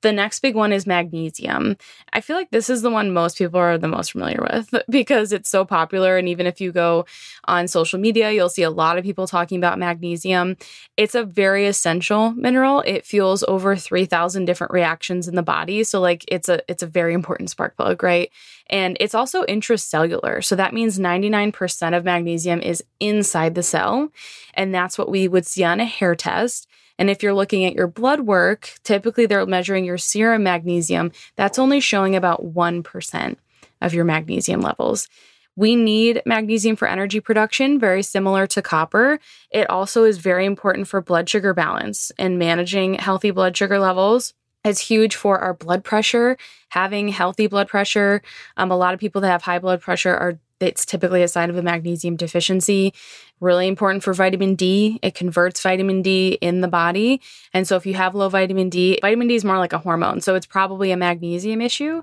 The 0.05 0.13
next 0.13 0.41
big 0.41 0.55
one 0.55 0.71
is 0.71 0.87
magnesium. 0.87 1.79
I 2.13 2.21
feel 2.21 2.37
like 2.37 2.51
this 2.51 2.69
is 2.69 2.83
the 2.83 2.91
one 2.91 3.15
most 3.15 3.39
people 3.39 3.59
are 3.59 3.79
the 3.79 3.89
most 3.89 4.13
familiar 4.13 4.47
with 4.53 4.83
because 4.91 5.33
it's 5.33 5.49
so 5.49 5.65
popular. 5.65 6.19
And 6.19 6.29
even 6.29 6.47
if 6.47 6.61
you 6.61 6.73
go 6.73 7.07
on 7.47 7.69
social 7.69 7.99
media, 7.99 8.31
you'll 8.31 8.51
see 8.51 8.65
a 8.65 8.71
lot 8.71 8.99
of 8.99 9.05
people 9.05 9.27
talking 9.27 9.57
about 9.57 9.79
magnesium. 9.79 10.59
It's 10.99 11.15
a 11.15 11.25
very 11.25 11.67
essential 11.67 12.33
mineral. 12.33 12.83
It 12.83 13.07
fuels 13.07 13.45
over 13.45 13.77
3,000 13.77 14.45
different 14.45 14.75
reactions 14.75 15.27
in 15.27 15.37
the 15.37 15.43
body. 15.43 15.83
So 15.85 16.03
like 16.03 16.27
it's 16.29 16.51
a 16.51 16.61
it's 16.71 16.83
a 16.83 16.87
very 16.87 17.15
important 17.15 17.49
spark 17.49 17.75
plug, 17.75 18.03
right? 18.03 18.31
And 18.69 18.99
it's 19.01 19.15
also 19.15 19.45
intracellular. 19.45 20.45
So 20.45 20.55
that 20.55 20.75
means 20.75 20.99
99% 20.99 21.97
of 21.97 22.05
magnesium 22.05 22.61
is 22.61 22.85
inside 23.01 23.55
the 23.55 23.63
cell. 23.63 24.11
And 24.53 24.75
that's 24.75 24.99
what 24.99 25.11
we 25.11 25.29
would 25.29 25.47
see 25.47 25.65
on 25.65 25.81
a 25.81 25.87
hair 25.87 26.15
test. 26.15 26.69
And 26.99 27.11
if 27.11 27.23
you're 27.23 27.35
looking 27.35 27.65
at 27.65 27.75
your 27.75 27.87
blood 27.87 28.21
work, 28.21 28.75
typically 28.85 29.27
they're 29.27 29.47
measuring 29.47 29.85
your 29.85 29.99
serum 29.99 30.45
magnesium. 30.45 31.13
That's 31.37 31.59
only 31.59 31.81
showing 31.81 32.15
about 32.15 32.45
1% 32.45 33.37
of 33.81 33.95
your 33.95 34.05
magnesium 34.05 34.61
levels. 34.61 35.09
We 35.57 35.77
need 35.77 36.23
magnesium 36.27 36.75
for 36.75 36.89
energy 36.89 37.21
production, 37.21 37.79
very 37.79 38.03
similar 38.03 38.47
to 38.49 38.63
copper. 38.63 39.21
It 39.51 39.71
also 39.71 40.03
is 40.03 40.19
very 40.19 40.47
important 40.47 40.89
for 40.89 41.01
blood 41.01 41.29
sugar 41.29 41.55
balance 41.55 42.11
and 42.19 42.39
managing 42.39 42.95
healthy 42.95 43.31
blood 43.31 43.57
sugar 43.57 43.79
levels. 43.79 44.35
It's 44.65 44.81
huge 44.81 45.15
for 45.15 45.39
our 45.39 45.53
blood 45.53 45.85
pressure, 45.85 46.39
having 46.71 47.09
healthy 47.09 47.47
blood 47.47 47.69
pressure. 47.69 48.23
Um, 48.57 48.71
a 48.71 48.77
lot 48.77 48.95
of 48.95 49.01
people 49.01 49.21
that 49.21 49.29
have 49.29 49.43
high 49.43 49.59
blood 49.59 49.83
pressure 49.83 50.17
are 50.17 50.39
it's 50.61 50.87
typically 50.87 51.23
a 51.23 51.29
sign 51.29 51.51
of 51.51 51.59
a 51.59 51.63
magnesium 51.63 52.17
deficiency. 52.17 52.95
Really 53.41 53.69
important 53.69 54.03
for 54.03 54.15
vitamin 54.15 54.55
D. 54.55 54.99
It 55.03 55.15
converts 55.15 55.61
vitamin 55.61 56.01
D 56.01 56.39
in 56.41 56.63
the 56.63 56.69
body. 56.69 57.21
And 57.53 57.69
so 57.69 57.77
if 57.77 57.85
you 57.85 57.95
have 57.95 58.15
low 58.15 58.31
vitamin 58.31 58.71
D, 58.71 58.99
vitamin 59.03 59.29
D 59.29 59.35
is 59.35 59.45
more 59.45 59.59
like 59.59 59.75
a 59.75 59.79
hormone. 59.79 60.23
So 60.23 60.35
it's 60.35 60.47
probably 60.47 60.91
a 60.91 60.97
magnesium 60.97 61.61
issue. 61.61 62.03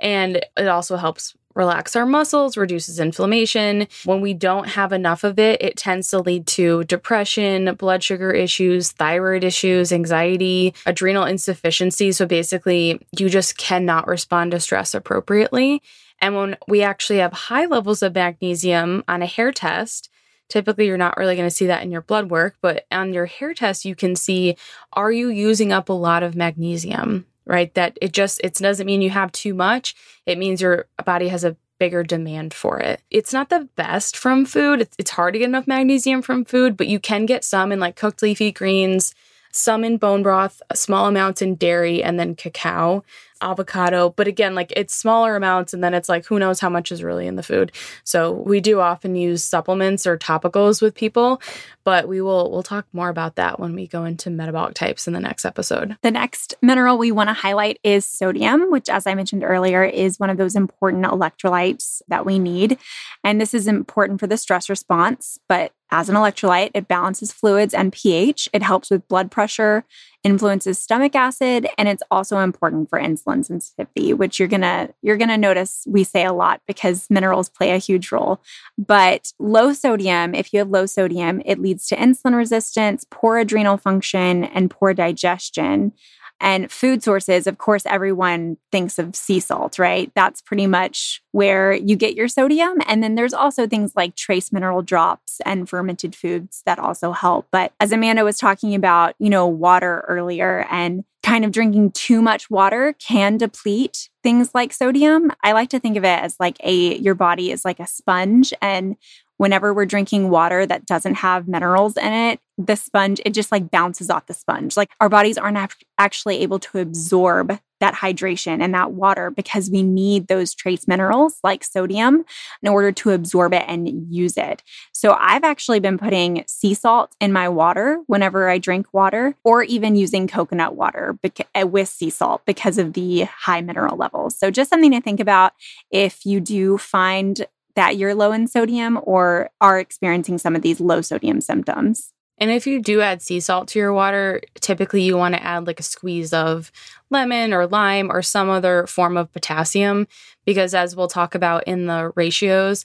And 0.00 0.44
it 0.56 0.66
also 0.66 0.96
helps 0.96 1.36
relax 1.54 1.96
our 1.96 2.06
muscles, 2.06 2.56
reduces 2.56 3.00
inflammation. 3.00 3.88
When 4.04 4.20
we 4.20 4.34
don't 4.34 4.68
have 4.68 4.92
enough 4.92 5.24
of 5.24 5.38
it, 5.38 5.60
it 5.62 5.76
tends 5.76 6.08
to 6.08 6.18
lead 6.18 6.46
to 6.48 6.84
depression, 6.84 7.74
blood 7.74 8.02
sugar 8.02 8.30
issues, 8.30 8.92
thyroid 8.92 9.44
issues, 9.44 9.92
anxiety, 9.92 10.74
adrenal 10.86 11.24
insufficiency. 11.24 12.12
So 12.12 12.26
basically, 12.26 13.00
you 13.18 13.28
just 13.28 13.56
cannot 13.56 14.06
respond 14.06 14.52
to 14.52 14.60
stress 14.60 14.94
appropriately. 14.94 15.82
And 16.20 16.36
when 16.36 16.56
we 16.68 16.82
actually 16.82 17.18
have 17.18 17.32
high 17.32 17.66
levels 17.66 18.02
of 18.02 18.14
magnesium 18.14 19.04
on 19.08 19.22
a 19.22 19.26
hair 19.26 19.52
test, 19.52 20.10
typically 20.48 20.86
you're 20.86 20.98
not 20.98 21.16
really 21.16 21.36
going 21.36 21.48
to 21.48 21.54
see 21.54 21.66
that 21.66 21.82
in 21.82 21.90
your 21.90 22.02
blood 22.02 22.30
work, 22.30 22.56
but 22.60 22.84
on 22.90 23.14
your 23.14 23.26
hair 23.26 23.54
test, 23.54 23.84
you 23.84 23.94
can 23.94 24.14
see 24.14 24.56
are 24.92 25.10
you 25.10 25.30
using 25.30 25.72
up 25.72 25.88
a 25.88 25.94
lot 25.94 26.22
of 26.22 26.34
magnesium, 26.34 27.24
right? 27.46 27.72
That 27.74 27.98
it 28.00 28.12
just 28.12 28.40
it 28.42 28.54
doesn't 28.54 28.86
mean 28.86 29.02
you 29.02 29.10
have 29.10 29.32
too 29.32 29.54
much. 29.54 29.94
It 30.26 30.38
means 30.38 30.60
your 30.60 30.86
body 31.04 31.28
has 31.28 31.44
a 31.44 31.56
bigger 31.78 32.02
demand 32.02 32.52
for 32.54 32.78
it. 32.78 33.02
It's 33.10 33.32
not 33.32 33.48
the 33.48 33.68
best 33.74 34.16
from 34.16 34.44
food. 34.44 34.82
It's, 34.82 34.94
it's 34.98 35.10
hard 35.10 35.32
to 35.32 35.38
get 35.38 35.48
enough 35.48 35.66
magnesium 35.66 36.22
from 36.22 36.44
food, 36.44 36.76
but 36.76 36.88
you 36.88 37.00
can 37.00 37.26
get 37.26 37.42
some 37.42 37.72
in 37.72 37.80
like 37.80 37.96
cooked 37.96 38.22
leafy 38.22 38.52
greens, 38.52 39.14
some 39.50 39.82
in 39.82 39.96
bone 39.96 40.22
broth, 40.22 40.62
small 40.74 41.06
amounts 41.06 41.42
in 41.42 41.54
dairy, 41.56 42.02
and 42.02 42.20
then 42.20 42.36
cacao 42.36 43.02
avocado. 43.42 44.10
But 44.10 44.26
again, 44.26 44.54
like 44.54 44.72
it's 44.76 44.94
smaller 44.94 45.36
amounts, 45.36 45.72
and 45.74 45.82
then 45.82 45.94
it's 45.94 46.08
like 46.08 46.26
who 46.26 46.38
knows 46.38 46.60
how 46.60 46.68
much 46.68 46.92
is 46.92 47.02
really 47.02 47.26
in 47.26 47.36
the 47.36 47.42
food. 47.42 47.72
So 48.04 48.32
we 48.32 48.60
do 48.60 48.80
often 48.80 49.14
use 49.14 49.42
supplements 49.44 50.06
or 50.06 50.16
topicals 50.16 50.82
with 50.82 50.94
people, 50.94 51.40
but 51.84 52.08
we 52.08 52.20
will 52.20 52.50
we'll 52.50 52.62
talk 52.62 52.86
more 52.92 53.08
about 53.08 53.36
that 53.36 53.58
when 53.58 53.74
we 53.74 53.86
go 53.86 54.04
into 54.04 54.30
metabolic 54.30 54.74
types 54.74 55.06
in 55.06 55.12
the 55.12 55.20
next 55.20 55.44
episode. 55.44 55.96
The 56.02 56.10
next 56.10 56.54
mineral 56.62 56.98
we 56.98 57.12
want 57.12 57.28
to 57.28 57.34
highlight 57.34 57.78
is 57.82 58.04
sodium, 58.06 58.70
which 58.70 58.88
as 58.88 59.06
I 59.06 59.14
mentioned 59.14 59.44
earlier 59.44 59.84
is 59.84 60.18
one 60.18 60.30
of 60.30 60.36
those 60.36 60.56
important 60.56 61.04
electrolytes 61.04 62.02
that 62.08 62.26
we 62.26 62.38
need. 62.38 62.78
And 63.24 63.40
this 63.40 63.54
is 63.54 63.66
important 63.66 64.20
for 64.20 64.26
the 64.26 64.36
stress 64.36 64.68
response, 64.68 65.38
but 65.48 65.72
as 65.90 66.08
an 66.08 66.14
electrolyte, 66.14 66.70
it 66.74 66.88
balances 66.88 67.32
fluids 67.32 67.74
and 67.74 67.92
pH. 67.92 68.48
It 68.52 68.62
helps 68.62 68.90
with 68.90 69.08
blood 69.08 69.30
pressure, 69.30 69.84
influences 70.22 70.78
stomach 70.78 71.14
acid, 71.14 71.66
and 71.78 71.88
it's 71.88 72.02
also 72.10 72.38
important 72.38 72.90
for 72.90 72.98
insulin 73.00 73.44
sensitivity, 73.44 74.12
which 74.12 74.38
you're 74.38 74.48
gonna 74.48 74.90
you're 75.02 75.16
gonna 75.16 75.38
notice 75.38 75.84
we 75.86 76.04
say 76.04 76.24
a 76.24 76.32
lot 76.32 76.60
because 76.66 77.06
minerals 77.08 77.48
play 77.48 77.72
a 77.72 77.78
huge 77.78 78.12
role. 78.12 78.40
But 78.76 79.32
low 79.38 79.72
sodium, 79.72 80.34
if 80.34 80.52
you 80.52 80.58
have 80.58 80.68
low 80.68 80.86
sodium, 80.86 81.40
it 81.44 81.58
leads 81.58 81.86
to 81.88 81.96
insulin 81.96 82.36
resistance, 82.36 83.06
poor 83.10 83.38
adrenal 83.38 83.76
function, 83.76 84.44
and 84.44 84.70
poor 84.70 84.92
digestion. 84.94 85.92
And 86.40 86.70
food 86.70 87.02
sources, 87.02 87.46
of 87.46 87.58
course, 87.58 87.84
everyone 87.86 88.56
thinks 88.72 88.98
of 88.98 89.14
sea 89.14 89.40
salt, 89.40 89.78
right? 89.78 90.10
That's 90.14 90.40
pretty 90.40 90.66
much 90.66 91.22
where 91.32 91.72
you 91.72 91.96
get 91.96 92.14
your 92.14 92.28
sodium. 92.28 92.78
And 92.86 93.02
then 93.02 93.14
there's 93.14 93.34
also 93.34 93.66
things 93.66 93.92
like 93.94 94.16
trace 94.16 94.52
mineral 94.52 94.82
drops 94.82 95.40
and 95.44 95.68
fermented 95.68 96.14
foods 96.14 96.62
that 96.66 96.78
also 96.78 97.12
help. 97.12 97.46
But 97.50 97.72
as 97.78 97.92
Amanda 97.92 98.24
was 98.24 98.38
talking 98.38 98.74
about, 98.74 99.14
you 99.18 99.30
know, 99.30 99.46
water 99.46 100.04
earlier 100.08 100.66
and 100.70 101.04
kind 101.22 101.44
of 101.44 101.52
drinking 101.52 101.90
too 101.92 102.22
much 102.22 102.48
water 102.48 102.94
can 102.98 103.36
deplete 103.36 104.08
things 104.22 104.54
like 104.54 104.72
sodium. 104.72 105.30
I 105.44 105.52
like 105.52 105.68
to 105.70 105.78
think 105.78 105.96
of 105.96 106.04
it 106.04 106.18
as 106.20 106.36
like 106.40 106.56
a, 106.64 106.96
your 106.96 107.14
body 107.14 107.50
is 107.50 107.64
like 107.64 107.78
a 107.78 107.86
sponge. 107.86 108.54
And 108.62 108.96
whenever 109.40 109.72
we're 109.72 109.86
drinking 109.86 110.28
water 110.28 110.66
that 110.66 110.84
doesn't 110.84 111.14
have 111.14 111.48
minerals 111.48 111.96
in 111.96 112.12
it, 112.12 112.38
the 112.58 112.76
sponge, 112.76 113.22
it 113.24 113.32
just 113.32 113.50
like 113.50 113.70
bounces 113.70 114.10
off 114.10 114.26
the 114.26 114.34
sponge. 114.34 114.76
Like 114.76 114.90
our 115.00 115.08
bodies 115.08 115.38
aren't 115.38 115.56
actually 115.96 116.40
able 116.40 116.58
to 116.58 116.78
absorb 116.78 117.58
that 117.80 117.94
hydration 117.94 118.60
and 118.60 118.74
that 118.74 118.92
water 118.92 119.30
because 119.30 119.70
we 119.70 119.82
need 119.82 120.28
those 120.28 120.52
trace 120.52 120.86
minerals 120.86 121.38
like 121.42 121.64
sodium 121.64 122.26
in 122.62 122.68
order 122.68 122.92
to 122.92 123.12
absorb 123.12 123.54
it 123.54 123.64
and 123.66 124.12
use 124.14 124.36
it. 124.36 124.62
So 124.92 125.16
I've 125.18 125.44
actually 125.44 125.80
been 125.80 125.96
putting 125.96 126.44
sea 126.46 126.74
salt 126.74 127.16
in 127.18 127.32
my 127.32 127.48
water 127.48 128.00
whenever 128.08 128.50
I 128.50 128.58
drink 128.58 128.88
water 128.92 129.34
or 129.42 129.62
even 129.62 129.96
using 129.96 130.28
coconut 130.28 130.76
water 130.76 131.18
eh, 131.54 131.62
with 131.62 131.88
sea 131.88 132.10
salt 132.10 132.42
because 132.44 132.76
of 132.76 132.92
the 132.92 133.22
high 133.22 133.62
mineral 133.62 133.96
levels. 133.96 134.38
So 134.38 134.50
just 134.50 134.68
something 134.68 134.92
to 134.92 135.00
think 135.00 135.18
about 135.18 135.54
if 135.90 136.26
you 136.26 136.40
do 136.40 136.76
find 136.76 137.46
that 137.80 137.96
you're 137.96 138.14
low 138.14 138.30
in 138.30 138.46
sodium 138.46 139.00
or 139.04 139.48
are 139.62 139.80
experiencing 139.80 140.36
some 140.36 140.54
of 140.54 140.60
these 140.60 140.80
low 140.80 141.00
sodium 141.00 141.40
symptoms. 141.40 142.12
And 142.36 142.50
if 142.50 142.66
you 142.66 142.82
do 142.82 143.00
add 143.00 143.22
sea 143.22 143.40
salt 143.40 143.68
to 143.68 143.78
your 143.78 143.94
water, 143.94 144.42
typically 144.60 145.00
you 145.00 145.16
want 145.16 145.34
to 145.34 145.42
add 145.42 145.66
like 145.66 145.80
a 145.80 145.82
squeeze 145.82 146.34
of 146.34 146.70
lemon 147.08 147.54
or 147.54 147.66
lime 147.66 148.12
or 148.12 148.20
some 148.20 148.50
other 148.50 148.86
form 148.86 149.16
of 149.16 149.32
potassium, 149.32 150.06
because 150.44 150.74
as 150.74 150.94
we'll 150.94 151.08
talk 151.08 151.34
about 151.34 151.64
in 151.64 151.86
the 151.86 152.12
ratios, 152.16 152.84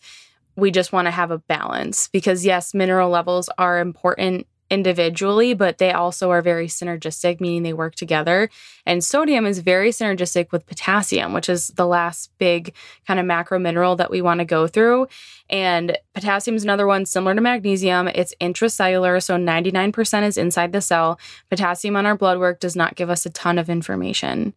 we 0.55 0.71
just 0.71 0.93
want 0.93 1.07
to 1.07 1.11
have 1.11 1.29
a 1.29 1.39
balance. 1.39 2.07
Because 2.07 2.45
yes, 2.45 2.73
mineral 2.73 3.09
levels 3.09 3.49
are 3.57 3.79
important 3.79 4.47
individually, 4.69 5.53
but 5.53 5.77
they 5.77 5.91
also 5.91 6.31
are 6.31 6.41
very 6.41 6.67
synergistic, 6.67 7.39
meaning 7.39 7.63
they 7.63 7.73
work 7.73 7.95
together. 7.95 8.49
And 8.85 9.03
sodium 9.03 9.45
is 9.45 9.59
very 9.59 9.91
synergistic 9.91 10.51
with 10.51 10.65
potassium, 10.65 11.33
which 11.33 11.49
is 11.49 11.67
the 11.69 11.85
last 11.85 12.31
big 12.39 12.73
kind 13.07 13.19
of 13.19 13.25
macro 13.25 13.59
mineral 13.59 13.95
that 13.97 14.09
we 14.09 14.21
want 14.21 14.39
to 14.39 14.45
go 14.45 14.67
through. 14.67 15.07
And 15.49 15.97
potassium 16.13 16.55
is 16.55 16.63
another 16.63 16.87
one 16.87 17.05
similar 17.05 17.35
to 17.35 17.41
magnesium. 17.41 18.07
It's 18.07 18.33
intracellular, 18.41 19.21
so 19.21 19.37
99% 19.37 20.23
is 20.23 20.37
inside 20.37 20.71
the 20.71 20.81
cell. 20.81 21.19
Potassium 21.49 21.95
on 21.95 22.05
our 22.05 22.17
blood 22.17 22.39
work 22.39 22.59
does 22.59 22.75
not 22.75 22.95
give 22.95 23.09
us 23.09 23.25
a 23.25 23.29
ton 23.29 23.59
of 23.59 23.69
information. 23.69 24.53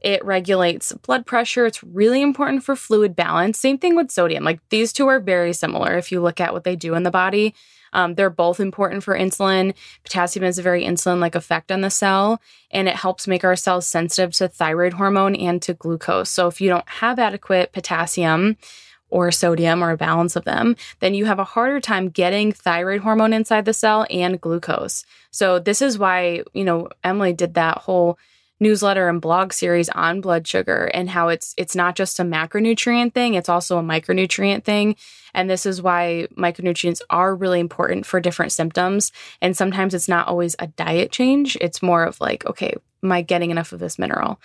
It 0.00 0.24
regulates 0.24 0.92
blood 0.92 1.26
pressure. 1.26 1.66
It's 1.66 1.84
really 1.84 2.22
important 2.22 2.64
for 2.64 2.74
fluid 2.74 3.14
balance. 3.14 3.58
Same 3.58 3.76
thing 3.76 3.96
with 3.96 4.10
sodium. 4.10 4.44
Like 4.44 4.66
these 4.70 4.94
two 4.94 5.06
are 5.08 5.20
very 5.20 5.52
similar 5.52 5.98
if 5.98 6.10
you 6.10 6.22
look 6.22 6.40
at 6.40 6.54
what 6.54 6.64
they 6.64 6.74
do 6.74 6.94
in 6.94 7.02
the 7.02 7.10
body. 7.10 7.54
Um, 7.92 8.14
they're 8.14 8.30
both 8.30 8.60
important 8.60 9.02
for 9.02 9.16
insulin. 9.16 9.74
Potassium 10.04 10.44
has 10.44 10.58
a 10.58 10.62
very 10.62 10.84
insulin 10.84 11.18
like 11.18 11.34
effect 11.34 11.72
on 11.72 11.80
the 11.80 11.90
cell, 11.90 12.40
and 12.70 12.88
it 12.88 12.96
helps 12.96 13.26
make 13.26 13.44
our 13.44 13.56
cells 13.56 13.86
sensitive 13.86 14.32
to 14.34 14.48
thyroid 14.48 14.94
hormone 14.94 15.34
and 15.34 15.60
to 15.62 15.74
glucose. 15.74 16.30
So 16.30 16.46
if 16.46 16.60
you 16.60 16.68
don't 16.68 16.88
have 16.88 17.18
adequate 17.18 17.72
potassium, 17.72 18.56
or 19.10 19.30
sodium 19.32 19.82
or 19.82 19.90
a 19.90 19.96
balance 19.96 20.36
of 20.36 20.44
them, 20.44 20.76
then 21.00 21.14
you 21.14 21.24
have 21.24 21.38
a 21.38 21.44
harder 21.44 21.80
time 21.80 22.08
getting 22.08 22.52
thyroid 22.52 23.00
hormone 23.00 23.32
inside 23.32 23.64
the 23.64 23.72
cell 23.72 24.06
and 24.08 24.40
glucose. 24.40 25.04
So 25.30 25.58
this 25.58 25.82
is 25.82 25.98
why, 25.98 26.44
you 26.54 26.64
know, 26.64 26.88
Emily 27.02 27.32
did 27.32 27.54
that 27.54 27.78
whole 27.78 28.18
newsletter 28.60 29.08
and 29.08 29.20
blog 29.20 29.52
series 29.52 29.88
on 29.88 30.20
blood 30.20 30.46
sugar 30.46 30.90
and 30.92 31.10
how 31.10 31.28
it's 31.28 31.54
it's 31.56 31.74
not 31.74 31.96
just 31.96 32.20
a 32.20 32.22
macronutrient 32.22 33.14
thing, 33.14 33.34
it's 33.34 33.48
also 33.48 33.78
a 33.78 33.82
micronutrient 33.82 34.64
thing. 34.64 34.94
And 35.34 35.48
this 35.48 35.64
is 35.64 35.80
why 35.80 36.28
micronutrients 36.36 37.00
are 37.08 37.34
really 37.34 37.60
important 37.60 38.04
for 38.04 38.20
different 38.20 38.52
symptoms. 38.52 39.12
And 39.40 39.56
sometimes 39.56 39.94
it's 39.94 40.08
not 40.08 40.28
always 40.28 40.56
a 40.58 40.66
diet 40.66 41.12
change. 41.12 41.56
It's 41.60 41.82
more 41.82 42.04
of 42.04 42.20
like, 42.20 42.44
okay, 42.46 42.74
am 43.02 43.12
I 43.12 43.22
getting 43.22 43.50
enough 43.50 43.72
of 43.72 43.80
this 43.80 43.98
mineral? 43.98 44.40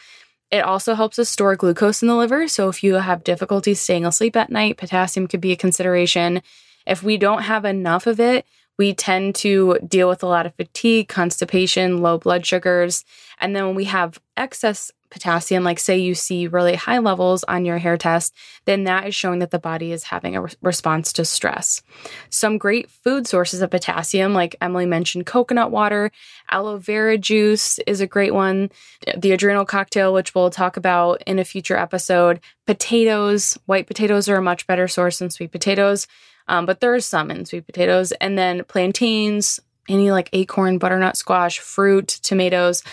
It 0.52 0.64
also 0.64 0.94
helps 0.94 1.18
us 1.18 1.30
store 1.30 1.56
glucose 1.56 2.02
in 2.02 2.08
the 2.08 2.16
liver. 2.16 2.48
So 2.48 2.70
if 2.70 2.84
you 2.84 2.96
have 2.96 3.24
difficulty 3.24 3.74
staying 3.74 4.06
asleep 4.06 4.36
at 4.36 4.52
night, 4.52 4.78
potassium 4.78 5.28
could 5.28 5.42
be 5.42 5.52
a 5.52 5.58
consideration. 5.58 6.42
If 6.86 7.02
we 7.02 7.18
don't 7.18 7.42
have 7.42 7.66
enough 7.66 8.06
of 8.06 8.20
it, 8.20 8.46
we 8.77 8.94
tend 8.94 9.36
to 9.36 9.77
deal 9.88 10.10
with 10.10 10.24
a 10.24 10.27
lot 10.27 10.46
of 10.46 10.55
fatigue, 10.55 11.08
constipation, 11.08 12.01
low 12.01 12.17
blood 12.17 12.46
sugars. 12.46 13.05
And 13.39 13.55
then 13.55 13.65
when 13.65 13.75
we 13.75 13.86
have 13.86 14.20
excess 14.38 14.91
potassium, 15.15 15.63
like 15.63 15.79
say 15.79 15.98
you 15.98 16.13
see 16.13 16.48
really 16.48 16.75
high 16.75 16.98
levels 16.98 17.46
on 17.46 17.63
your 17.63 17.77
hair 17.77 17.96
test, 17.96 18.36
then 18.65 18.84
that 18.84 19.08
is 19.08 19.15
showing 19.15 19.39
that 19.39 19.51
the 19.51 19.60
body 19.60 19.94
is 19.94 20.03
having 20.03 20.36
a 20.36 20.41
re- 20.41 20.51
response 20.62 21.13
to 21.13 21.24
stress. 21.24 21.82
Some 22.29 22.58
great 22.58 22.89
food 22.89 23.25
sources 23.25 23.62
of 23.62 23.72
potassium, 23.72 24.34
like 24.34 24.58
Emily 24.60 24.86
mentioned, 24.86 25.25
coconut 25.25 25.72
water, 25.72 26.12
aloe 26.50 26.77
vera 26.77 27.17
juice 27.17 27.79
is 27.88 28.01
a 28.01 28.08
great 28.08 28.34
one, 28.34 28.70
the 29.15 29.32
adrenal 29.32 29.63
cocktail, 29.63 30.13
which 30.13 30.36
we'll 30.36 30.50
talk 30.50 30.75
about 30.75 31.24
in 31.25 31.39
a 31.39 31.46
future 31.46 31.77
episode, 31.77 32.41
potatoes, 32.67 33.58
white 33.67 33.88
potatoes 33.88 34.27
are 34.27 34.38
a 34.38 34.41
much 34.41 34.67
better 34.67 34.88
source 34.88 35.20
than 35.20 35.29
sweet 35.29 35.51
potatoes. 35.51 36.08
Um, 36.48 36.66
but 36.66 36.80
there 36.80 36.94
are 36.94 37.00
some 37.00 37.32
in 37.32 37.46
sweet 37.46 37.66
potatoes, 37.66 38.12
and 38.14 38.38
then 38.38 38.64
plantains, 38.66 39.60
any 39.90 40.12
like 40.12 40.30
acorn, 40.34 40.78
butternut 40.78 41.18
squash, 41.18 41.60
fruit, 41.60 42.08
tomatoes. 42.08 42.84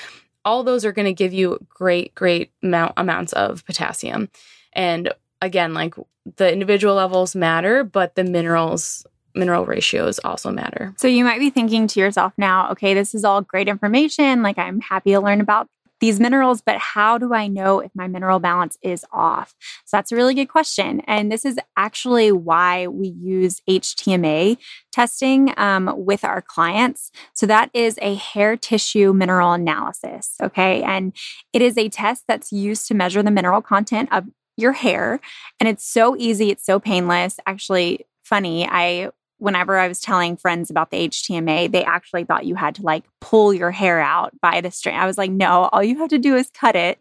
All 0.44 0.62
those 0.62 0.84
are 0.84 0.92
going 0.92 1.06
to 1.06 1.12
give 1.12 1.32
you 1.32 1.58
great, 1.68 2.14
great 2.14 2.50
amount, 2.62 2.94
amounts 2.96 3.32
of 3.32 3.64
potassium. 3.64 4.28
And 4.72 5.12
again, 5.40 5.74
like 5.74 5.94
the 6.36 6.52
individual 6.52 6.94
levels 6.94 7.34
matter, 7.36 7.84
but 7.84 8.14
the 8.14 8.24
minerals 8.24 9.06
mineral 9.34 9.64
ratios 9.64 10.18
also 10.20 10.50
matter. 10.50 10.94
So 10.98 11.08
you 11.08 11.24
might 11.24 11.38
be 11.38 11.50
thinking 11.50 11.86
to 11.88 12.00
yourself 12.00 12.32
now, 12.36 12.70
okay, 12.72 12.94
this 12.94 13.14
is 13.14 13.24
all 13.24 13.40
great 13.40 13.68
information. 13.68 14.42
Like 14.42 14.58
I'm 14.58 14.80
happy 14.80 15.12
to 15.12 15.20
learn 15.20 15.40
about 15.40 15.68
these 16.02 16.18
minerals, 16.18 16.60
but 16.60 16.78
how 16.78 17.16
do 17.16 17.32
I 17.32 17.46
know 17.46 17.78
if 17.78 17.92
my 17.94 18.08
mineral 18.08 18.40
balance 18.40 18.76
is 18.82 19.06
off? 19.12 19.54
So 19.84 19.96
that's 19.96 20.10
a 20.10 20.16
really 20.16 20.34
good 20.34 20.48
question. 20.48 21.00
And 21.06 21.30
this 21.30 21.44
is 21.44 21.60
actually 21.76 22.32
why 22.32 22.88
we 22.88 23.06
use 23.06 23.62
HTMA 23.70 24.58
testing 24.90 25.54
um, 25.56 25.94
with 25.96 26.24
our 26.24 26.42
clients. 26.42 27.12
So 27.34 27.46
that 27.46 27.70
is 27.72 28.00
a 28.02 28.16
hair 28.16 28.56
tissue 28.56 29.12
mineral 29.12 29.52
analysis. 29.52 30.34
Okay. 30.42 30.82
And 30.82 31.16
it 31.52 31.62
is 31.62 31.78
a 31.78 31.88
test 31.88 32.24
that's 32.26 32.50
used 32.50 32.88
to 32.88 32.94
measure 32.94 33.22
the 33.22 33.30
mineral 33.30 33.62
content 33.62 34.08
of 34.10 34.24
your 34.56 34.72
hair. 34.72 35.20
And 35.60 35.68
it's 35.68 35.86
so 35.86 36.16
easy, 36.18 36.50
it's 36.50 36.66
so 36.66 36.80
painless. 36.80 37.38
Actually, 37.46 38.06
funny, 38.24 38.66
I 38.68 39.10
whenever 39.42 39.76
I 39.76 39.88
was 39.88 40.00
telling 40.00 40.36
friends 40.36 40.70
about 40.70 40.90
the 40.90 41.08
HTMA, 41.08 41.70
they 41.70 41.84
actually 41.84 42.22
thought 42.22 42.46
you 42.46 42.54
had 42.54 42.76
to 42.76 42.82
like 42.82 43.02
pull 43.20 43.52
your 43.52 43.72
hair 43.72 44.00
out 44.00 44.32
by 44.40 44.60
the 44.60 44.70
string. 44.70 44.94
I 44.94 45.04
was 45.04 45.18
like, 45.18 45.32
no, 45.32 45.68
all 45.72 45.82
you 45.82 45.98
have 45.98 46.10
to 46.10 46.18
do 46.18 46.36
is 46.36 46.48
cut 46.50 46.76
it. 46.76 46.98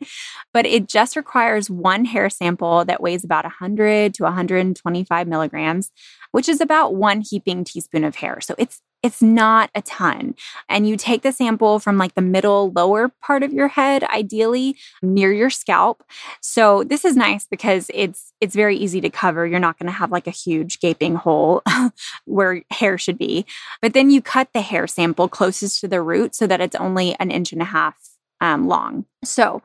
But 0.51 0.65
it 0.65 0.87
just 0.87 1.15
requires 1.15 1.69
one 1.69 2.03
hair 2.03 2.31
sample 2.31 2.83
that 2.85 2.99
weighs 2.99 3.23
about 3.23 3.45
100 3.45 4.15
to 4.15 4.23
125 4.23 5.27
milligrams, 5.27 5.91
which 6.31 6.49
is 6.49 6.61
about 6.61 6.95
one 6.95 7.21
heaping 7.21 7.63
teaspoon 7.63 8.03
of 8.03 8.15
hair. 8.15 8.41
So 8.41 8.55
it's 8.57 8.81
it's 9.03 9.21
not 9.21 9.69
a 9.73 9.81
ton. 9.81 10.35
And 10.69 10.87
you 10.87 10.95
take 10.95 11.23
the 11.23 11.31
sample 11.31 11.79
from 11.79 11.97
like 11.97 12.13
the 12.13 12.21
middle 12.21 12.71
lower 12.71 13.09
part 13.21 13.43
of 13.43 13.53
your 13.53 13.67
head, 13.67 14.03
ideally 14.03 14.75
near 15.01 15.31
your 15.31 15.49
scalp. 15.49 16.03
So 16.41 16.83
this 16.83 17.03
is 17.03 17.15
nice 17.15 17.47
because 17.47 17.89
it's 17.93 18.33
it's 18.41 18.55
very 18.55 18.77
easy 18.77 19.01
to 19.01 19.09
cover. 19.09 19.45
You're 19.45 19.59
not 19.59 19.79
going 19.79 19.87
to 19.87 19.97
have 19.97 20.11
like 20.11 20.27
a 20.27 20.31
huge 20.31 20.79
gaping 20.79 21.15
hole 21.15 21.63
where 22.25 22.63
hair 22.71 22.97
should 22.97 23.17
be. 23.17 23.45
But 23.81 23.93
then 23.93 24.11
you 24.11 24.21
cut 24.21 24.49
the 24.53 24.61
hair 24.61 24.87
sample 24.87 25.27
closest 25.27 25.81
to 25.81 25.87
the 25.87 26.01
root 26.01 26.35
so 26.35 26.47
that 26.47 26.61
it's 26.61 26.75
only 26.75 27.15
an 27.19 27.31
inch 27.31 27.51
and 27.51 27.61
a 27.61 27.65
half 27.65 27.95
um, 28.39 28.67
long. 28.67 29.05
So, 29.23 29.61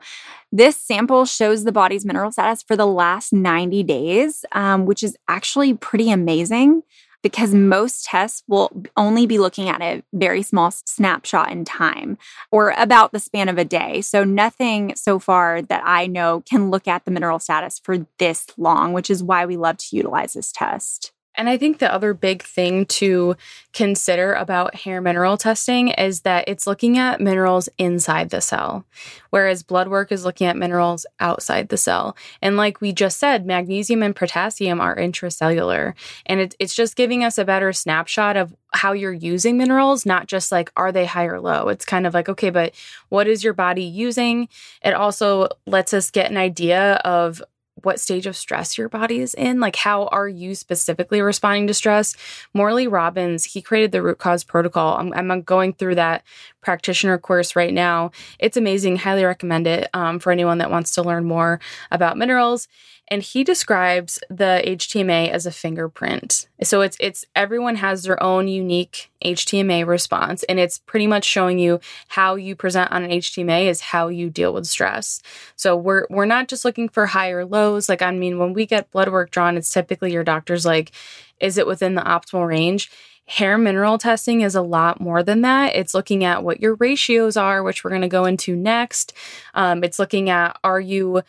this 0.51 0.77
sample 0.77 1.25
shows 1.25 1.63
the 1.63 1.71
body's 1.71 2.05
mineral 2.05 2.31
status 2.31 2.63
for 2.63 2.75
the 2.75 2.85
last 2.85 3.33
90 3.33 3.83
days, 3.83 4.45
um, 4.53 4.85
which 4.85 5.03
is 5.03 5.17
actually 5.27 5.73
pretty 5.73 6.11
amazing 6.11 6.83
because 7.23 7.53
most 7.53 8.05
tests 8.05 8.43
will 8.47 8.71
only 8.95 9.25
be 9.25 9.39
looking 9.39 9.69
at 9.69 9.81
a 9.81 10.03
very 10.13 10.41
small 10.41 10.71
snapshot 10.71 11.51
in 11.51 11.65
time 11.65 12.17
or 12.51 12.73
about 12.77 13.11
the 13.11 13.19
span 13.19 13.49
of 13.49 13.57
a 13.57 13.65
day. 13.65 14.01
So, 14.01 14.23
nothing 14.23 14.93
so 14.95 15.19
far 15.19 15.61
that 15.61 15.81
I 15.85 16.07
know 16.07 16.43
can 16.49 16.69
look 16.69 16.87
at 16.87 17.05
the 17.05 17.11
mineral 17.11 17.39
status 17.39 17.79
for 17.79 18.05
this 18.19 18.47
long, 18.57 18.93
which 18.93 19.09
is 19.09 19.23
why 19.23 19.45
we 19.45 19.57
love 19.57 19.77
to 19.77 19.95
utilize 19.95 20.33
this 20.33 20.51
test. 20.51 21.11
And 21.37 21.47
I 21.47 21.57
think 21.57 21.77
the 21.77 21.93
other 21.93 22.13
big 22.15 22.41
thing 22.41 22.85
to 22.87 23.35
consider 23.73 24.33
about 24.33 24.73
hair 24.73 24.99
mineral 25.01 25.37
testing 25.37 25.89
is 25.89 26.21
that 26.21 26.45
it's 26.47 26.65
looking 26.65 26.97
at 26.97 27.21
minerals 27.21 27.69
inside 27.77 28.31
the 28.31 28.41
cell, 28.41 28.85
whereas 29.29 29.61
blood 29.61 29.87
work 29.87 30.11
is 30.11 30.25
looking 30.25 30.47
at 30.47 30.57
minerals 30.57 31.05
outside 31.19 31.69
the 31.69 31.77
cell. 31.77 32.17
And 32.41 32.57
like 32.57 32.81
we 32.81 32.91
just 32.91 33.19
said, 33.19 33.45
magnesium 33.45 34.01
and 34.01 34.15
potassium 34.15 34.81
are 34.81 34.95
intracellular. 34.95 35.93
And 36.25 36.39
it, 36.39 36.55
it's 36.57 36.73
just 36.73 36.95
giving 36.95 37.23
us 37.23 37.37
a 37.37 37.45
better 37.45 37.71
snapshot 37.71 38.35
of 38.35 38.55
how 38.73 38.93
you're 38.93 39.13
using 39.13 39.57
minerals, 39.57 40.05
not 40.05 40.25
just 40.25 40.51
like, 40.51 40.71
are 40.75 40.91
they 40.91 41.05
high 41.05 41.25
or 41.25 41.39
low? 41.39 41.69
It's 41.69 41.85
kind 41.85 42.07
of 42.07 42.13
like, 42.15 42.29
okay, 42.29 42.49
but 42.49 42.73
what 43.09 43.27
is 43.27 43.43
your 43.43 43.53
body 43.53 43.83
using? 43.83 44.49
It 44.83 44.93
also 44.93 45.49
lets 45.67 45.93
us 45.93 46.09
get 46.09 46.31
an 46.31 46.37
idea 46.37 46.95
of 47.05 47.43
what 47.83 47.99
stage 47.99 48.25
of 48.25 48.35
stress 48.35 48.77
your 48.77 48.89
body 48.89 49.19
is 49.19 49.33
in. 49.33 49.59
Like, 49.59 49.75
how 49.75 50.07
are 50.07 50.27
you 50.27 50.55
specifically 50.55 51.21
responding 51.21 51.67
to 51.67 51.73
stress? 51.73 52.15
Morley 52.53 52.87
Robbins, 52.87 53.43
he 53.45 53.61
created 53.61 53.91
the 53.91 54.01
root 54.01 54.17
cause 54.17 54.43
protocol. 54.43 54.97
I'm, 54.97 55.31
I'm 55.31 55.41
going 55.41 55.73
through 55.73 55.95
that 55.95 56.23
practitioner 56.67 57.17
course 57.17 57.55
right 57.55 57.73
now. 57.73 58.11
It's 58.39 58.57
amazing. 58.57 58.97
Highly 58.97 59.23
recommend 59.23 59.67
it 59.67 59.87
um, 59.93 60.19
for 60.19 60.33
anyone 60.33 60.57
that 60.57 60.69
wants 60.69 60.93
to 60.95 61.01
learn 61.01 61.23
more 61.23 61.61
about 61.91 62.17
minerals. 62.17 62.67
And 63.07 63.23
he 63.23 63.45
describes 63.45 64.19
the 64.29 64.61
HTMA 64.65 65.29
as 65.29 65.45
a 65.45 65.51
fingerprint. 65.51 66.49
So 66.63 66.81
it's 66.81 66.97
it's 66.99 67.23
everyone 67.37 67.77
has 67.77 68.03
their 68.03 68.21
own 68.21 68.49
unique 68.49 69.09
HTMA 69.23 69.87
response, 69.87 70.43
and 70.43 70.59
it's 70.59 70.79
pretty 70.79 71.07
much 71.07 71.23
showing 71.23 71.57
you 71.57 71.79
how 72.09 72.35
you 72.35 72.53
present 72.53 72.91
on 72.91 73.05
an 73.05 73.11
HTMA 73.11 73.67
is 73.67 73.79
how 73.79 74.09
you 74.09 74.29
deal 74.29 74.53
with 74.53 74.67
stress. 74.67 75.21
So 75.55 75.73
we're 75.77 76.05
we're 76.09 76.25
not 76.25 76.49
just 76.49 76.65
looking 76.65 76.89
for 76.89 77.05
higher 77.05 77.45
lows. 77.45 77.87
Like 77.87 78.01
I 78.01 78.11
mean, 78.11 78.39
when 78.39 78.51
we 78.51 78.65
get 78.65 78.91
blood 78.91 79.07
work 79.07 79.31
drawn, 79.31 79.55
it's 79.55 79.73
typically 79.73 80.11
your 80.11 80.25
doctor's 80.25 80.65
like, 80.65 80.91
is 81.39 81.57
it 81.57 81.65
within 81.65 81.95
the 81.95 82.01
optimal 82.01 82.45
range? 82.45 82.91
Hair 83.27 83.57
mineral 83.57 83.97
testing 83.97 84.41
is 84.41 84.55
a 84.55 84.61
lot 84.61 85.01
more 85.01 85.21
than 85.21 85.41
that. 85.41 85.75
It's 85.75 85.93
looking 85.93 86.23
at 86.23 86.43
what 86.43 86.61
your 86.61 86.75
ratios 86.75 87.35
are, 87.35 87.61
which 87.61 87.83
we're 87.83 87.89
going 87.89 88.01
to 88.01 88.07
go 88.07 88.25
into 88.25 88.55
next. 88.55 89.13
Um, 89.53 89.83
it's 89.83 89.99
looking 89.99 90.29
at 90.29 90.57
are 90.63 90.79
you 90.79 91.23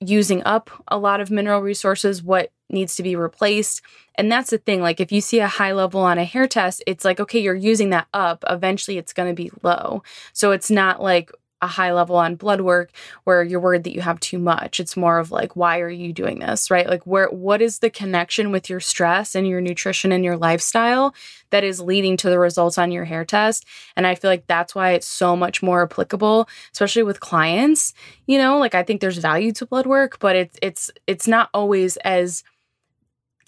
using 0.00 0.42
up 0.44 0.70
a 0.88 0.98
lot 0.98 1.20
of 1.20 1.30
mineral 1.30 1.60
resources, 1.60 2.22
what 2.22 2.52
needs 2.70 2.96
to 2.96 3.02
be 3.02 3.16
replaced. 3.16 3.82
And 4.14 4.30
that's 4.30 4.50
the 4.50 4.58
thing. 4.58 4.80
Like, 4.80 5.00
if 5.00 5.10
you 5.10 5.20
see 5.20 5.40
a 5.40 5.48
high 5.48 5.72
level 5.72 6.00
on 6.00 6.18
a 6.18 6.24
hair 6.24 6.46
test, 6.46 6.82
it's 6.86 7.04
like, 7.04 7.18
okay, 7.18 7.40
you're 7.40 7.54
using 7.54 7.90
that 7.90 8.06
up. 8.12 8.44
Eventually, 8.48 8.98
it's 8.98 9.12
going 9.12 9.28
to 9.28 9.34
be 9.34 9.50
low. 9.62 10.02
So 10.32 10.52
it's 10.52 10.70
not 10.70 11.02
like, 11.02 11.32
a 11.60 11.66
high 11.66 11.92
level 11.92 12.16
on 12.16 12.36
blood 12.36 12.60
work 12.60 12.90
where 13.24 13.42
you're 13.42 13.60
worried 13.60 13.84
that 13.84 13.94
you 13.94 14.00
have 14.00 14.20
too 14.20 14.38
much. 14.38 14.80
It's 14.80 14.96
more 14.96 15.18
of 15.18 15.30
like, 15.32 15.56
why 15.56 15.80
are 15.80 15.90
you 15.90 16.12
doing 16.12 16.38
this? 16.38 16.70
Right? 16.70 16.88
Like, 16.88 17.06
where, 17.06 17.28
what 17.28 17.60
is 17.60 17.80
the 17.80 17.90
connection 17.90 18.52
with 18.52 18.70
your 18.70 18.80
stress 18.80 19.34
and 19.34 19.46
your 19.46 19.60
nutrition 19.60 20.12
and 20.12 20.24
your 20.24 20.36
lifestyle 20.36 21.14
that 21.50 21.64
is 21.64 21.80
leading 21.80 22.16
to 22.18 22.30
the 22.30 22.38
results 22.38 22.78
on 22.78 22.92
your 22.92 23.04
hair 23.04 23.24
test? 23.24 23.66
And 23.96 24.06
I 24.06 24.14
feel 24.14 24.30
like 24.30 24.46
that's 24.46 24.74
why 24.74 24.92
it's 24.92 25.06
so 25.06 25.34
much 25.34 25.62
more 25.62 25.82
applicable, 25.82 26.48
especially 26.72 27.02
with 27.02 27.20
clients. 27.20 27.92
You 28.26 28.38
know, 28.38 28.58
like 28.58 28.74
I 28.74 28.82
think 28.82 29.00
there's 29.00 29.18
value 29.18 29.52
to 29.52 29.66
blood 29.66 29.86
work, 29.86 30.18
but 30.20 30.36
it's, 30.36 30.58
it's, 30.62 30.90
it's 31.06 31.26
not 31.26 31.50
always 31.52 31.96
as, 31.98 32.44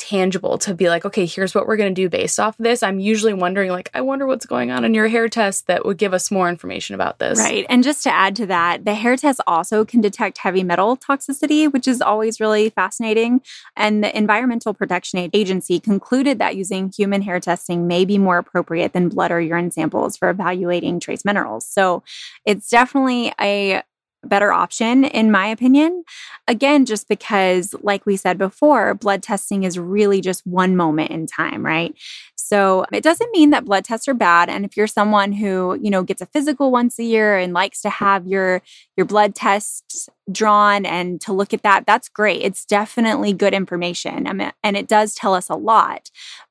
tangible 0.01 0.57
to 0.59 0.75
be 0.75 0.89
like, 0.89 1.05
okay, 1.05 1.27
here's 1.27 1.55
what 1.55 1.67
we're 1.67 1.77
going 1.77 1.95
to 1.95 2.03
do 2.03 2.09
based 2.09 2.41
off 2.41 2.59
of 2.59 2.65
this. 2.65 2.83
I'm 2.83 2.99
usually 2.99 3.35
wondering, 3.35 3.71
like, 3.71 3.91
I 3.93 4.01
wonder 4.01 4.27
what's 4.27 4.47
going 4.47 4.71
on 4.71 4.85
in 4.85 4.95
your 4.95 5.09
hair 5.09 5.29
test 5.29 5.67
that 5.67 5.85
would 5.85 5.99
give 5.99 6.15
us 6.15 6.31
more 6.31 6.49
information 6.49 6.95
about 6.95 7.19
this. 7.19 7.39
Right. 7.39 7.67
And 7.69 7.85
just 7.85 8.03
to 8.05 8.11
add 8.11 8.35
to 8.37 8.47
that, 8.47 8.85
the 8.87 8.95
hair 8.95 9.17
test 9.17 9.41
also 9.47 9.85
can 9.85 10.01
detect 10.01 10.39
heavy 10.39 10.65
metal 10.65 10.97
toxicity, 10.97 11.71
which 11.71 11.87
is 11.87 12.01
always 12.01 12.41
really 12.41 12.71
fascinating. 12.71 13.43
And 13.77 14.03
the 14.03 14.17
Environmental 14.17 14.73
Protection 14.73 15.29
Agency 15.33 15.79
concluded 15.79 16.39
that 16.39 16.57
using 16.57 16.91
human 16.91 17.21
hair 17.23 17.39
testing 17.39 17.87
may 17.87 18.05
be 18.07 18.17
more 18.17 18.39
appropriate 18.39 18.95
than 18.95 19.11
blood 19.11 19.31
or 19.31 19.41
urine 19.41 19.71
samples 19.71 20.17
for 20.17 20.31
evaluating 20.31 20.99
trace 20.99 21.25
minerals. 21.25 21.67
So 21.67 22.03
it's 22.47 22.71
definitely 22.71 23.35
a 23.39 23.83
better 24.25 24.53
option, 24.53 25.05
in 25.05 25.31
my 25.31 25.47
opinion. 25.47 26.05
Again, 26.47 26.85
just 26.85 27.09
because, 27.09 27.75
like 27.83 28.07
we 28.07 28.17
said 28.17 28.39
before, 28.39 28.95
blood 28.95 29.23
testing 29.23 29.65
is 29.65 29.79
really 29.79 30.21
just 30.21 30.47
one 30.47 30.77
moment 30.77 31.11
in 31.11 31.27
time, 31.27 31.65
right? 31.65 31.95
So 32.37 32.85
it 32.93 33.05
doesn't 33.05 33.31
mean 33.31 33.51
that 33.51 33.65
blood 33.65 33.85
tests 33.85 34.09
are 34.09 34.15
bad. 34.15 34.49
And 34.49 34.65
if 34.65 34.77
you're 34.77 34.89
someone 34.89 35.33
who, 35.33 35.79
you 35.81 35.89
know, 35.89 36.03
gets 36.03 36.21
a 36.21 36.27
physical 36.27 36.73
once 36.73 36.99
a 36.99 37.05
year 37.05 37.37
and 37.37 37.53
likes 37.53 37.81
to 37.83 37.91
have 37.91 38.27
your 38.27 38.61
your 38.97 39.07
blood 39.07 39.35
tests 39.35 40.09
drawn 40.33 40.85
and 40.85 41.21
to 41.21 41.33
look 41.33 41.55
at 41.55 41.63
that, 41.63 41.87
that's 41.87 42.09
great. 42.09 42.43
It's 42.43 42.65
definitely 42.65 43.33
good 43.33 43.55
information. 43.55 44.27
I 44.27 44.33
mean, 44.33 44.53
and 44.65 44.77
it 44.77 44.89
does 44.89 45.15
tell 45.15 45.33
us 45.35 45.49
a 45.49 45.55
lot. 45.55 46.11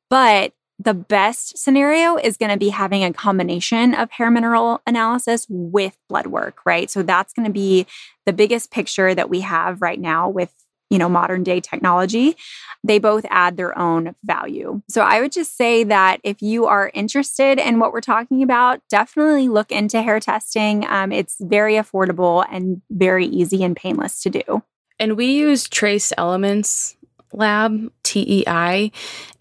But 0.10 0.53
the 0.80 0.94
best 0.94 1.58
scenario 1.58 2.15
is 2.15 2.38
going 2.38 2.52
to 2.52 2.58
be 2.58 2.70
having 2.70 3.04
a 3.04 3.12
combination 3.12 3.94
of 3.94 4.10
hair 4.12 4.32
mineral 4.32 4.82
analysis 4.88 5.46
with 5.50 5.98
blood 6.08 6.28
work, 6.28 6.60
right? 6.65 6.89
So 6.89 7.04
that's 7.04 7.34
going 7.34 7.46
to 7.46 7.52
be 7.52 7.86
the 8.26 8.34
biggest 8.34 8.72
picture 8.72 9.13
that 9.13 9.30
we 9.30 9.42
have 9.42 9.82
right 9.82 10.00
now 10.00 10.30
with 10.30 10.54
you 10.89 10.98
know 10.98 11.10
modern 11.10 11.44
day 11.44 11.60
technology. 11.60 12.36
They 12.84 12.98
both 12.98 13.26
add 13.30 13.58
their 13.58 13.78
own 13.78 14.15
value. 14.24 14.82
So 14.89 15.02
i 15.02 15.22
would 15.22 15.32
just 15.32 15.56
say 15.56 15.84
that 15.84 16.20
if 16.24 16.42
you 16.42 16.65
are 16.65 16.92
interested 16.94 17.60
in 17.60 17.80
what 17.80 17.92
we're 17.94 18.02
talking 18.02 18.42
about 18.42 18.82
definitely 18.89 19.50
look 19.50 19.72
into 19.72 20.02
hair 20.02 20.20
testing. 20.20 20.86
Um, 20.88 21.12
it's 21.12 21.36
very 21.39 21.74
affordable 21.74 22.46
and 22.52 22.82
very 22.89 23.26
easy 23.28 23.63
and 23.63 23.76
painless 23.76 24.22
to 24.24 24.30
do. 24.30 24.63
And 25.00 25.15
we 25.15 25.28
use 25.28 25.68
trace 25.70 26.12
elements 26.18 26.98
lab 27.34 27.92
tei 28.04 28.92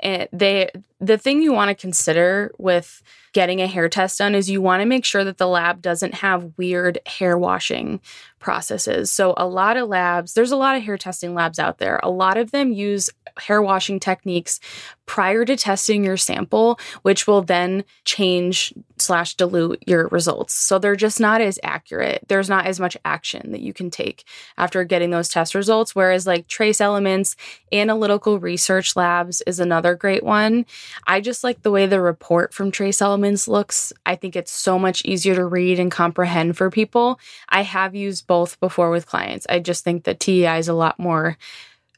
and 0.00 0.28
they 0.32 0.70
the 1.00 1.16
thing 1.18 1.42
you 1.42 1.52
want 1.52 1.68
to 1.68 1.74
consider 1.74 2.52
with 2.58 3.02
getting 3.32 3.60
a 3.60 3.66
hair 3.66 3.88
test 3.88 4.18
done 4.18 4.34
is 4.34 4.50
you 4.50 4.60
want 4.60 4.80
to 4.80 4.86
make 4.86 5.04
sure 5.04 5.24
that 5.24 5.38
the 5.38 5.46
lab 5.46 5.80
doesn't 5.80 6.14
have 6.14 6.52
weird 6.56 6.98
hair 7.06 7.38
washing 7.38 8.00
processes. 8.38 9.10
So, 9.10 9.34
a 9.36 9.46
lot 9.46 9.76
of 9.76 9.88
labs, 9.88 10.34
there's 10.34 10.52
a 10.52 10.56
lot 10.56 10.76
of 10.76 10.82
hair 10.82 10.98
testing 10.98 11.34
labs 11.34 11.58
out 11.58 11.78
there. 11.78 12.00
A 12.02 12.10
lot 12.10 12.36
of 12.36 12.50
them 12.50 12.72
use 12.72 13.10
hair 13.38 13.62
washing 13.62 14.00
techniques 14.00 14.60
prior 15.06 15.44
to 15.44 15.56
testing 15.56 16.04
your 16.04 16.16
sample, 16.16 16.78
which 17.02 17.26
will 17.26 17.40
then 17.40 17.82
change 18.04 18.74
slash 18.98 19.34
dilute 19.34 19.82
your 19.86 20.08
results. 20.08 20.54
So 20.54 20.78
they're 20.78 20.96
just 20.96 21.18
not 21.18 21.40
as 21.40 21.58
accurate. 21.62 22.24
There's 22.28 22.48
not 22.48 22.66
as 22.66 22.78
much 22.78 22.96
action 23.04 23.52
that 23.52 23.62
you 23.62 23.72
can 23.72 23.90
take 23.90 24.24
after 24.58 24.84
getting 24.84 25.10
those 25.10 25.30
test 25.30 25.54
results. 25.54 25.94
Whereas 25.94 26.26
like 26.26 26.46
trace 26.46 26.80
elements, 26.80 27.36
analytical 27.72 28.38
research 28.38 28.96
labs 28.96 29.40
is 29.46 29.60
another 29.60 29.94
great 29.94 30.22
one. 30.22 30.66
I 31.06 31.20
just 31.20 31.42
like 31.42 31.62
the 31.62 31.70
way 31.70 31.86
the 31.86 32.00
report 32.00 32.52
from 32.52 32.70
Trace 32.70 33.00
Elements 33.00 33.48
looks. 33.48 33.92
I 34.04 34.14
think 34.14 34.36
it's 34.36 34.52
so 34.52 34.78
much 34.78 35.04
easier 35.04 35.34
to 35.34 35.44
read 35.46 35.80
and 35.80 35.90
comprehend 35.90 36.56
for 36.56 36.70
people. 36.70 37.18
I 37.48 37.62
have 37.62 37.94
used 37.94 38.26
both 38.28 38.60
before 38.60 38.90
with 38.90 39.06
clients. 39.06 39.46
I 39.48 39.58
just 39.58 39.82
think 39.82 40.04
that 40.04 40.20
TEI 40.20 40.58
is 40.58 40.68
a 40.68 40.74
lot 40.74 41.00
more 41.00 41.36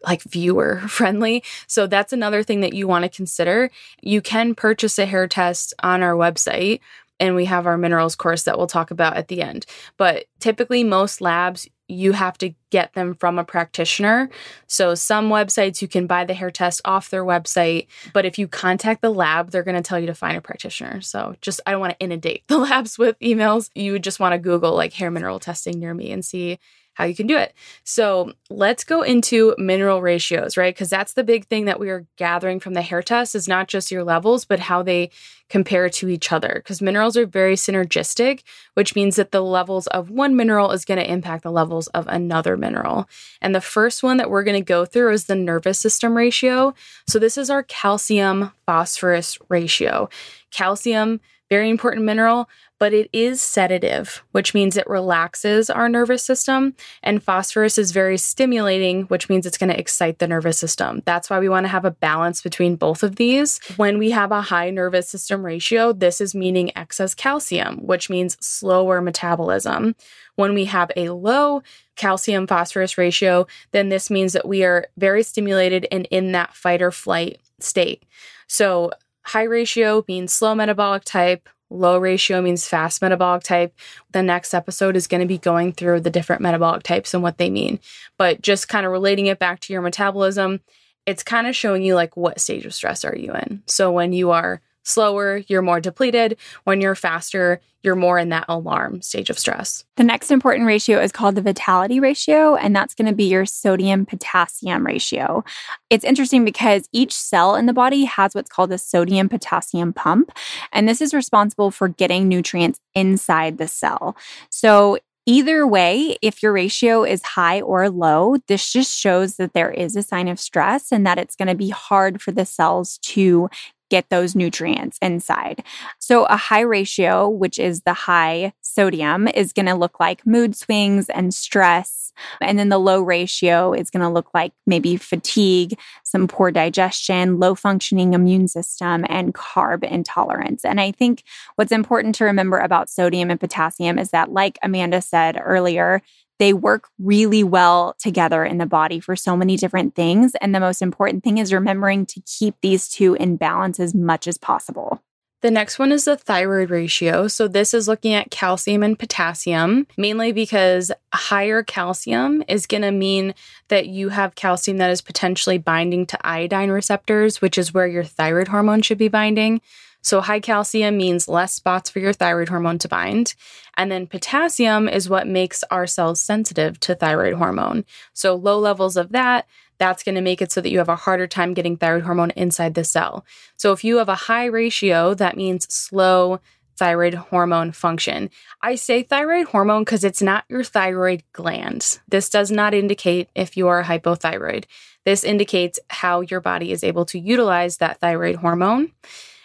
like 0.02 0.22
viewer 0.22 0.78
friendly. 0.88 1.44
So 1.66 1.86
that's 1.86 2.14
another 2.14 2.42
thing 2.42 2.60
that 2.60 2.72
you 2.72 2.88
want 2.88 3.02
to 3.02 3.10
consider. 3.10 3.70
You 4.00 4.22
can 4.22 4.54
purchase 4.54 4.98
a 4.98 5.04
hair 5.04 5.28
test 5.28 5.74
on 5.82 6.02
our 6.02 6.14
website 6.14 6.80
and 7.18 7.34
we 7.34 7.44
have 7.44 7.66
our 7.66 7.76
minerals 7.76 8.16
course 8.16 8.44
that 8.44 8.56
we'll 8.56 8.66
talk 8.66 8.90
about 8.90 9.18
at 9.18 9.28
the 9.28 9.42
end. 9.42 9.66
But 9.98 10.24
typically 10.40 10.82
most 10.82 11.20
labs 11.20 11.68
you 11.90 12.12
have 12.12 12.38
to 12.38 12.54
get 12.70 12.94
them 12.94 13.14
from 13.14 13.38
a 13.38 13.44
practitioner. 13.44 14.30
So 14.66 14.94
some 14.94 15.28
websites 15.28 15.82
you 15.82 15.88
can 15.88 16.06
buy 16.06 16.24
the 16.24 16.34
hair 16.34 16.50
test 16.50 16.80
off 16.84 17.10
their 17.10 17.24
website, 17.24 17.88
but 18.12 18.24
if 18.24 18.38
you 18.38 18.46
contact 18.46 19.02
the 19.02 19.10
lab, 19.10 19.50
they're 19.50 19.64
going 19.64 19.76
to 19.76 19.82
tell 19.82 19.98
you 19.98 20.06
to 20.06 20.14
find 20.14 20.36
a 20.36 20.40
practitioner. 20.40 21.00
So 21.00 21.34
just 21.40 21.60
I 21.66 21.72
don't 21.72 21.80
want 21.80 21.98
to 21.98 22.04
inundate 22.04 22.44
the 22.48 22.58
labs 22.58 22.98
with 22.98 23.18
emails. 23.20 23.70
You 23.74 23.92
would 23.92 24.04
just 24.04 24.20
want 24.20 24.32
to 24.32 24.38
Google 24.38 24.74
like 24.74 24.92
hair 24.92 25.10
mineral 25.10 25.40
testing 25.40 25.78
near 25.78 25.94
me 25.94 26.10
and 26.12 26.24
see 26.24 26.58
how 27.00 27.06
you 27.06 27.14
can 27.14 27.26
do 27.26 27.38
it. 27.38 27.54
So 27.82 28.32
let's 28.50 28.84
go 28.84 29.00
into 29.00 29.54
mineral 29.56 30.02
ratios, 30.02 30.58
right? 30.58 30.74
Because 30.74 30.90
that's 30.90 31.14
the 31.14 31.24
big 31.24 31.46
thing 31.46 31.64
that 31.64 31.80
we 31.80 31.88
are 31.88 32.06
gathering 32.16 32.60
from 32.60 32.74
the 32.74 32.82
hair 32.82 33.02
test 33.02 33.34
is 33.34 33.48
not 33.48 33.68
just 33.68 33.90
your 33.90 34.04
levels, 34.04 34.44
but 34.44 34.60
how 34.60 34.82
they 34.82 35.10
compare 35.48 35.88
to 35.88 36.08
each 36.08 36.30
other. 36.30 36.52
Because 36.56 36.82
minerals 36.82 37.16
are 37.16 37.26
very 37.26 37.54
synergistic, 37.54 38.42
which 38.74 38.94
means 38.94 39.16
that 39.16 39.32
the 39.32 39.42
levels 39.42 39.86
of 39.88 40.10
one 40.10 40.36
mineral 40.36 40.72
is 40.72 40.84
going 40.84 41.00
to 41.00 41.10
impact 41.10 41.42
the 41.42 41.50
levels 41.50 41.86
of 41.88 42.06
another 42.06 42.56
mineral. 42.56 43.08
And 43.40 43.54
the 43.54 43.60
first 43.62 44.02
one 44.02 44.18
that 44.18 44.30
we're 44.30 44.44
going 44.44 44.60
to 44.60 44.64
go 44.64 44.84
through 44.84 45.12
is 45.12 45.24
the 45.24 45.34
nervous 45.34 45.78
system 45.78 46.16
ratio. 46.16 46.74
So 47.08 47.18
this 47.18 47.38
is 47.38 47.48
our 47.48 47.62
calcium 47.62 48.52
phosphorus 48.66 49.38
ratio. 49.48 50.10
Calcium, 50.50 51.20
very 51.50 51.68
important 51.68 52.04
mineral, 52.04 52.48
but 52.78 52.94
it 52.94 53.10
is 53.12 53.42
sedative, 53.42 54.22
which 54.30 54.54
means 54.54 54.76
it 54.76 54.88
relaxes 54.88 55.68
our 55.68 55.88
nervous 55.88 56.22
system. 56.22 56.74
And 57.02 57.22
phosphorus 57.22 57.76
is 57.76 57.90
very 57.90 58.16
stimulating, 58.16 59.02
which 59.02 59.28
means 59.28 59.44
it's 59.44 59.58
going 59.58 59.68
to 59.70 59.78
excite 59.78 60.18
the 60.18 60.28
nervous 60.28 60.58
system. 60.58 61.02
That's 61.04 61.28
why 61.28 61.40
we 61.40 61.48
want 61.48 61.64
to 61.64 61.68
have 61.68 61.84
a 61.84 61.90
balance 61.90 62.40
between 62.40 62.76
both 62.76 63.02
of 63.02 63.16
these. 63.16 63.60
When 63.76 63.98
we 63.98 64.12
have 64.12 64.32
a 64.32 64.40
high 64.40 64.70
nervous 64.70 65.08
system 65.08 65.44
ratio, 65.44 65.92
this 65.92 66.20
is 66.20 66.34
meaning 66.34 66.74
excess 66.76 67.14
calcium, 67.14 67.84
which 67.86 68.08
means 68.08 68.38
slower 68.40 69.02
metabolism. 69.02 69.96
When 70.36 70.54
we 70.54 70.64
have 70.66 70.90
a 70.96 71.10
low 71.10 71.62
calcium 71.96 72.46
phosphorus 72.46 72.96
ratio, 72.96 73.46
then 73.72 73.90
this 73.90 74.08
means 74.08 74.32
that 74.32 74.48
we 74.48 74.64
are 74.64 74.86
very 74.96 75.22
stimulated 75.22 75.86
and 75.92 76.06
in 76.10 76.32
that 76.32 76.54
fight 76.54 76.80
or 76.80 76.92
flight 76.92 77.40
state. 77.58 78.04
So, 78.46 78.90
high 79.22 79.44
ratio 79.44 80.04
means 80.08 80.32
slow 80.32 80.54
metabolic 80.54 81.04
type, 81.04 81.48
Low 81.70 81.98
ratio 81.98 82.42
means 82.42 82.66
fast 82.66 83.00
metabolic 83.00 83.44
type. 83.44 83.72
The 84.10 84.24
next 84.24 84.54
episode 84.54 84.96
is 84.96 85.06
going 85.06 85.20
to 85.20 85.26
be 85.26 85.38
going 85.38 85.72
through 85.72 86.00
the 86.00 86.10
different 86.10 86.42
metabolic 86.42 86.82
types 86.82 87.14
and 87.14 87.22
what 87.22 87.38
they 87.38 87.48
mean. 87.48 87.78
But 88.18 88.42
just 88.42 88.68
kind 88.68 88.84
of 88.84 88.92
relating 88.92 89.26
it 89.26 89.38
back 89.38 89.60
to 89.60 89.72
your 89.72 89.80
metabolism, 89.80 90.60
it's 91.06 91.22
kind 91.22 91.46
of 91.46 91.54
showing 91.54 91.84
you 91.84 91.94
like 91.94 92.16
what 92.16 92.40
stage 92.40 92.66
of 92.66 92.74
stress 92.74 93.04
are 93.04 93.14
you 93.16 93.32
in. 93.32 93.62
So 93.66 93.92
when 93.92 94.12
you 94.12 94.32
are 94.32 94.60
slower, 94.82 95.42
you're 95.48 95.62
more 95.62 95.80
depleted. 95.80 96.36
When 96.64 96.80
you're 96.80 96.94
faster, 96.94 97.60
you're 97.82 97.96
more 97.96 98.18
in 98.18 98.28
that 98.28 98.44
alarm 98.48 99.00
stage 99.00 99.30
of 99.30 99.38
stress. 99.38 99.84
The 99.96 100.04
next 100.04 100.30
important 100.30 100.66
ratio 100.66 101.00
is 101.00 101.12
called 101.12 101.34
the 101.34 101.42
vitality 101.42 101.98
ratio, 101.98 102.54
and 102.56 102.76
that's 102.76 102.94
going 102.94 103.08
to 103.08 103.14
be 103.14 103.24
your 103.24 103.46
sodium 103.46 104.04
potassium 104.04 104.84
ratio. 104.84 105.44
It's 105.88 106.04
interesting 106.04 106.44
because 106.44 106.88
each 106.92 107.14
cell 107.14 107.54
in 107.56 107.66
the 107.66 107.72
body 107.72 108.04
has 108.04 108.34
what's 108.34 108.50
called 108.50 108.72
a 108.72 108.78
sodium 108.78 109.28
potassium 109.28 109.92
pump, 109.92 110.32
and 110.72 110.88
this 110.88 111.00
is 111.00 111.14
responsible 111.14 111.70
for 111.70 111.88
getting 111.88 112.28
nutrients 112.28 112.80
inside 112.94 113.58
the 113.58 113.68
cell. 113.68 114.16
So 114.50 114.98
Either 115.26 115.66
way, 115.66 116.16
if 116.22 116.42
your 116.42 116.50
ratio 116.50 117.04
is 117.04 117.22
high 117.22 117.60
or 117.60 117.90
low, 117.90 118.36
this 118.48 118.72
just 118.72 118.98
shows 118.98 119.36
that 119.36 119.52
there 119.52 119.70
is 119.70 119.94
a 119.94 120.02
sign 120.02 120.28
of 120.28 120.40
stress 120.40 120.90
and 120.90 121.06
that 121.06 121.18
it's 121.18 121.36
going 121.36 121.46
to 121.46 121.54
be 121.54 121.68
hard 121.68 122.22
for 122.22 122.32
the 122.32 122.46
cells 122.46 122.98
to 122.98 123.48
get 123.90 124.08
those 124.08 124.34
nutrients 124.34 124.98
inside. 125.02 125.62
So, 125.98 126.24
a 126.24 126.36
high 126.36 126.60
ratio, 126.60 127.28
which 127.28 127.58
is 127.58 127.82
the 127.82 127.92
high 127.92 128.52
sodium, 128.62 129.28
is 129.28 129.52
going 129.52 129.66
to 129.66 129.74
look 129.74 130.00
like 130.00 130.26
mood 130.26 130.56
swings 130.56 131.08
and 131.10 131.34
stress. 131.34 132.12
And 132.40 132.58
then 132.58 132.68
the 132.68 132.78
low 132.78 133.00
ratio 133.02 133.72
is 133.72 133.90
going 133.90 134.02
to 134.02 134.08
look 134.08 134.30
like 134.34 134.52
maybe 134.66 134.96
fatigue, 134.96 135.78
some 136.04 136.28
poor 136.28 136.50
digestion, 136.50 137.38
low 137.38 137.54
functioning 137.54 138.14
immune 138.14 138.48
system, 138.48 139.04
and 139.08 139.34
carb 139.34 139.84
intolerance. 139.84 140.64
And 140.64 140.80
I 140.80 140.92
think 140.92 141.24
what's 141.56 141.72
important 141.72 142.14
to 142.16 142.24
remember 142.24 142.58
about 142.58 142.90
sodium 142.90 143.30
and 143.30 143.40
potassium 143.40 143.98
is 143.98 144.10
that, 144.10 144.32
like 144.32 144.58
Amanda 144.62 145.02
said 145.02 145.40
earlier, 145.42 146.02
they 146.40 146.54
work 146.54 146.88
really 146.98 147.44
well 147.44 147.94
together 147.98 148.44
in 148.44 148.56
the 148.56 148.66
body 148.66 148.98
for 148.98 149.14
so 149.14 149.36
many 149.36 149.58
different 149.58 149.94
things. 149.94 150.34
And 150.40 150.54
the 150.54 150.58
most 150.58 150.80
important 150.80 151.22
thing 151.22 151.36
is 151.36 151.52
remembering 151.52 152.06
to 152.06 152.22
keep 152.22 152.54
these 152.62 152.88
two 152.88 153.14
in 153.14 153.36
balance 153.36 153.78
as 153.78 153.94
much 153.94 154.26
as 154.26 154.38
possible. 154.38 155.02
The 155.42 155.50
next 155.50 155.78
one 155.78 155.92
is 155.92 156.06
the 156.06 156.16
thyroid 156.16 156.70
ratio. 156.70 157.28
So, 157.28 157.48
this 157.48 157.72
is 157.72 157.88
looking 157.88 158.12
at 158.12 158.30
calcium 158.30 158.82
and 158.82 158.98
potassium, 158.98 159.86
mainly 159.96 160.32
because 160.32 160.92
higher 161.14 161.62
calcium 161.62 162.42
is 162.46 162.66
going 162.66 162.82
to 162.82 162.90
mean 162.90 163.34
that 163.68 163.86
you 163.86 164.10
have 164.10 164.34
calcium 164.34 164.76
that 164.78 164.90
is 164.90 165.00
potentially 165.00 165.56
binding 165.56 166.04
to 166.06 166.26
iodine 166.26 166.70
receptors, 166.70 167.40
which 167.40 167.56
is 167.56 167.72
where 167.72 167.86
your 167.86 168.04
thyroid 168.04 168.48
hormone 168.48 168.82
should 168.82 168.98
be 168.98 169.08
binding. 169.08 169.62
So, 170.02 170.20
high 170.20 170.40
calcium 170.40 170.96
means 170.96 171.28
less 171.28 171.54
spots 171.54 171.90
for 171.90 171.98
your 171.98 172.12
thyroid 172.12 172.48
hormone 172.48 172.78
to 172.78 172.88
bind. 172.88 173.34
And 173.76 173.90
then 173.90 174.06
potassium 174.06 174.88
is 174.88 175.08
what 175.08 175.26
makes 175.26 175.62
our 175.70 175.86
cells 175.86 176.20
sensitive 176.20 176.80
to 176.80 176.94
thyroid 176.94 177.34
hormone. 177.34 177.84
So, 178.12 178.34
low 178.34 178.58
levels 178.58 178.96
of 178.96 179.12
that, 179.12 179.46
that's 179.80 180.02
going 180.02 180.14
to 180.14 180.20
make 180.20 180.42
it 180.42 180.52
so 180.52 180.60
that 180.60 180.70
you 180.70 180.78
have 180.78 180.90
a 180.90 180.94
harder 180.94 181.26
time 181.26 181.54
getting 181.54 181.76
thyroid 181.76 182.04
hormone 182.04 182.30
inside 182.32 182.74
the 182.74 182.84
cell. 182.84 183.24
So 183.56 183.72
if 183.72 183.82
you 183.82 183.96
have 183.96 184.10
a 184.10 184.14
high 184.14 184.44
ratio, 184.44 185.14
that 185.14 185.38
means 185.38 185.72
slow 185.72 186.40
thyroid 186.76 187.14
hormone 187.14 187.72
function. 187.72 188.30
I 188.62 188.74
say 188.74 189.02
thyroid 189.02 189.46
hormone 189.46 189.82
because 189.82 190.04
it's 190.04 190.22
not 190.22 190.44
your 190.48 190.64
thyroid 190.64 191.22
gland. 191.32 191.98
This 192.08 192.28
does 192.28 192.50
not 192.50 192.74
indicate 192.74 193.30
if 193.34 193.56
you 193.56 193.68
are 193.68 193.82
hypothyroid. 193.82 194.64
This 195.06 195.24
indicates 195.24 195.80
how 195.88 196.20
your 196.20 196.40
body 196.40 196.72
is 196.72 196.84
able 196.84 197.06
to 197.06 197.18
utilize 197.18 197.78
that 197.78 198.00
thyroid 198.00 198.36
hormone. 198.36 198.92